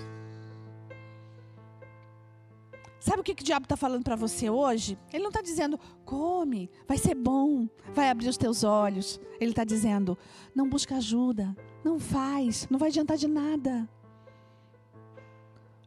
Sabe 3.00 3.22
o 3.22 3.24
que, 3.24 3.34
que 3.34 3.44
o 3.44 3.46
diabo 3.46 3.64
está 3.64 3.78
falando 3.78 4.04
para 4.04 4.18
você 4.18 4.50
hoje? 4.50 4.98
Ele 5.14 5.24
não 5.24 5.30
está 5.30 5.42
dizendo, 5.42 5.80
come, 6.04 6.70
vai 6.86 6.98
ser 6.98 7.16
bom, 7.16 7.68
vai 7.94 8.10
abrir 8.10 8.28
os 8.28 8.38
teus 8.38 8.64
olhos. 8.64 9.20
Ele 9.40 9.52
está 9.52 9.64
dizendo, 9.64 10.18
não 10.54 10.68
busca 10.68 10.98
ajuda, 10.98 11.56
não 11.84 11.98
faz, 11.98 12.68
não 12.70 12.78
vai 12.78 12.90
adiantar 12.90 13.16
de 13.16 13.28
nada. 13.28 13.90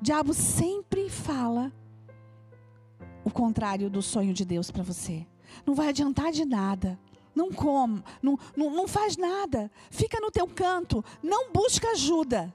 O 0.01 0.03
diabo 0.03 0.33
sempre 0.33 1.11
fala 1.11 1.71
o 3.25 3.31
contrário 3.31 3.91
do 3.91 4.01
sonho 4.01 4.33
de 4.33 4.45
Deus 4.45 4.71
para 4.71 4.83
você. 4.83 5.27
Não 5.67 5.75
vai 5.75 5.89
adiantar 5.89 6.33
de 6.33 6.47
nada. 6.47 6.99
Não 7.35 7.53
come, 7.53 8.03
não, 8.23 8.39
não, 8.57 8.71
não 8.71 8.89
faz 8.89 9.19
nada. 9.19 9.71
Fica 9.91 10.19
no 10.19 10.31
teu 10.31 10.47
canto, 10.47 11.05
não 11.23 11.53
busca 11.53 11.91
ajuda. 11.91 12.55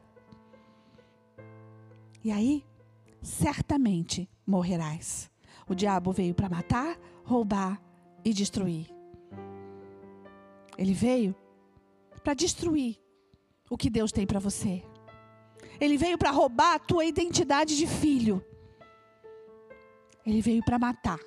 E 2.23 2.31
aí, 2.31 2.65
certamente 3.21 4.27
morrerás. 4.47 5.29
O 5.67 5.75
diabo 5.75 6.13
veio 6.13 6.33
para 6.33 6.49
matar, 6.49 6.97
roubar 7.25 7.81
e 8.23 8.33
destruir. 8.33 8.87
Ele 10.77 10.93
veio 10.93 11.35
para 12.23 12.33
destruir 12.33 12.97
o 13.69 13.77
que 13.77 13.89
Deus 13.89 14.11
tem 14.11 14.25
para 14.25 14.39
você. 14.39 14.83
Ele 15.79 15.97
veio 15.97 16.17
para 16.17 16.31
roubar 16.31 16.75
a 16.75 16.79
tua 16.79 17.05
identidade 17.05 17.75
de 17.75 17.85
filho. 17.85 18.43
Ele 20.25 20.41
veio 20.41 20.63
para 20.63 20.79
matar 20.79 21.19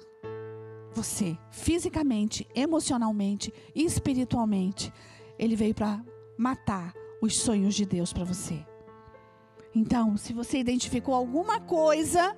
você, 0.93 1.39
fisicamente, 1.51 2.47
emocionalmente, 2.55 3.53
espiritualmente. 3.75 4.93
Ele 5.39 5.55
veio 5.55 5.75
para 5.75 6.05
matar 6.37 6.95
os 7.21 7.39
sonhos 7.39 7.75
de 7.75 7.85
Deus 7.85 8.13
para 8.13 8.25
você. 8.25 8.65
Então, 9.75 10.17
se 10.17 10.33
você 10.33 10.59
identificou 10.59 11.15
alguma 11.15 11.61
coisa 11.61 12.37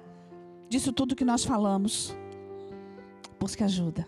disso 0.72 0.90
tudo 0.90 1.14
que 1.14 1.24
nós 1.24 1.44
falamos, 1.44 2.16
busque 3.38 3.62
ajuda. 3.62 4.06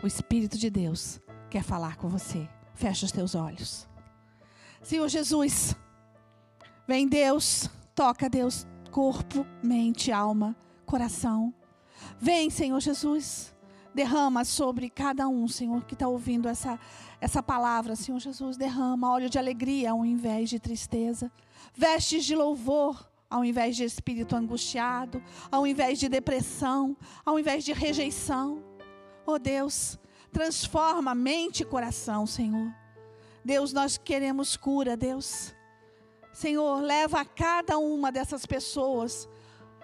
O 0.00 0.06
Espírito 0.06 0.56
de 0.56 0.70
Deus 0.70 1.20
quer 1.50 1.64
falar 1.64 1.96
com 1.96 2.08
você. 2.08 2.48
Fecha 2.74 3.04
os 3.04 3.10
teus 3.10 3.34
olhos. 3.34 3.88
Senhor 4.84 5.08
Jesus, 5.08 5.74
vem 6.86 7.08
Deus, 7.08 7.68
toca 7.92 8.30
Deus, 8.30 8.68
corpo, 8.92 9.44
mente, 9.60 10.12
alma, 10.12 10.56
coração. 10.86 11.52
Vem, 12.20 12.50
Senhor 12.50 12.78
Jesus. 12.78 13.52
Derrama 13.92 14.44
sobre 14.44 14.88
cada 14.88 15.26
um, 15.26 15.48
Senhor, 15.48 15.84
que 15.84 15.94
está 15.94 16.06
ouvindo 16.06 16.48
essa, 16.48 16.78
essa 17.20 17.42
palavra, 17.42 17.96
Senhor 17.96 18.20
Jesus. 18.20 18.56
Derrama 18.56 19.10
óleo 19.10 19.28
de 19.28 19.40
alegria 19.40 19.90
ao 19.90 20.06
invés 20.06 20.48
de 20.48 20.60
tristeza. 20.60 21.32
Vestes 21.74 22.24
de 22.24 22.36
louvor 22.36 23.09
ao 23.30 23.44
invés 23.44 23.76
de 23.76 23.84
espírito 23.84 24.34
angustiado. 24.34 25.22
Ao 25.50 25.66
invés 25.66 25.98
de 25.98 26.08
depressão. 26.08 26.96
Ao 27.24 27.38
invés 27.38 27.64
de 27.64 27.72
rejeição. 27.72 28.62
Oh 29.24 29.38
Deus, 29.38 29.98
transforma 30.32 31.14
mente 31.14 31.62
e 31.62 31.66
coração, 31.66 32.26
Senhor. 32.26 32.74
Deus, 33.44 33.72
nós 33.72 33.96
queremos 33.96 34.56
cura, 34.56 34.96
Deus. 34.96 35.54
Senhor, 36.32 36.80
leva 36.82 37.20
a 37.20 37.24
cada 37.24 37.78
uma 37.78 38.10
dessas 38.10 38.44
pessoas 38.44 39.28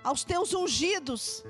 aos 0.03 0.25
teus 0.25 0.53
ungidos 0.53 1.45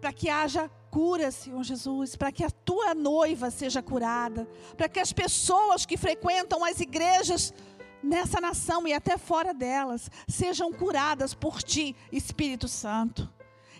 para 0.00 0.12
que 0.12 0.28
haja 0.30 0.68
cura, 0.90 1.30
Senhor 1.30 1.62
Jesus, 1.62 2.16
para 2.16 2.32
que 2.32 2.42
a 2.42 2.50
tua 2.50 2.94
noiva 2.94 3.50
seja 3.50 3.82
curada, 3.82 4.48
para 4.76 4.88
que 4.88 4.98
as 4.98 5.12
pessoas 5.12 5.86
que 5.86 5.96
frequentam 5.96 6.64
as 6.64 6.80
igrejas 6.80 7.52
nessa 8.02 8.40
nação 8.40 8.86
e 8.86 8.92
até 8.92 9.16
fora 9.18 9.52
delas 9.52 10.10
sejam 10.28 10.72
curadas 10.72 11.34
por 11.34 11.62
ti, 11.62 11.94
Espírito 12.10 12.68
Santo. 12.68 13.28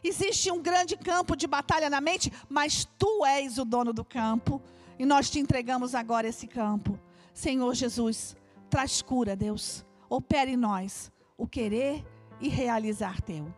Existe 0.02 0.50
um 0.50 0.62
grande 0.62 0.96
campo 0.96 1.36
de 1.36 1.46
batalha 1.46 1.90
na 1.90 2.00
mente, 2.00 2.32
mas 2.48 2.88
tu 2.98 3.24
és 3.26 3.58
o 3.58 3.64
dono 3.64 3.92
do 3.92 4.04
campo 4.04 4.60
e 4.98 5.04
nós 5.04 5.30
te 5.30 5.38
entregamos 5.38 5.94
agora 5.94 6.28
esse 6.28 6.46
campo. 6.46 6.98
Senhor 7.34 7.74
Jesus, 7.74 8.36
traz 8.68 9.02
cura, 9.02 9.36
Deus. 9.36 9.84
Opere 10.08 10.52
em 10.52 10.56
nós 10.56 11.10
o 11.36 11.46
querer 11.46 12.04
e 12.40 12.48
realizar 12.48 13.20
teu. 13.20 13.54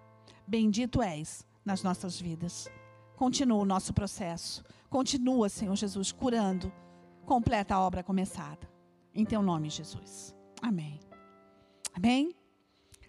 Bendito 0.46 1.01
és 1.01 1.46
nas 1.64 1.83
nossas 1.83 2.20
vidas. 2.20 2.68
Continua 3.16 3.59
o 3.59 3.64
nosso 3.64 3.92
processo. 3.92 4.64
Continua, 4.90 5.48
Senhor 5.48 5.77
Jesus, 5.77 6.11
curando. 6.11 6.72
Completa 7.25 7.75
a 7.75 7.81
obra 7.81 8.03
começada. 8.03 8.68
Em 9.14 9.25
teu 9.25 9.42
nome, 9.42 9.70
Jesus. 9.70 10.35
Amém. 10.62 11.01
Amém? 11.92 12.35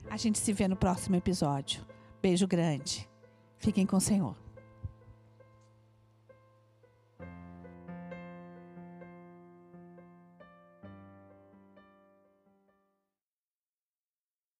A 0.09 0.17
gente 0.17 0.39
se 0.39 0.51
vê 0.51 0.67
no 0.67 0.75
próximo 0.75 1.15
episódio. 1.15 1.85
Beijo 2.21 2.47
grande. 2.47 3.07
Fiquem 3.57 3.85
com 3.85 3.95
o 3.95 4.01
Senhor. 4.01 4.42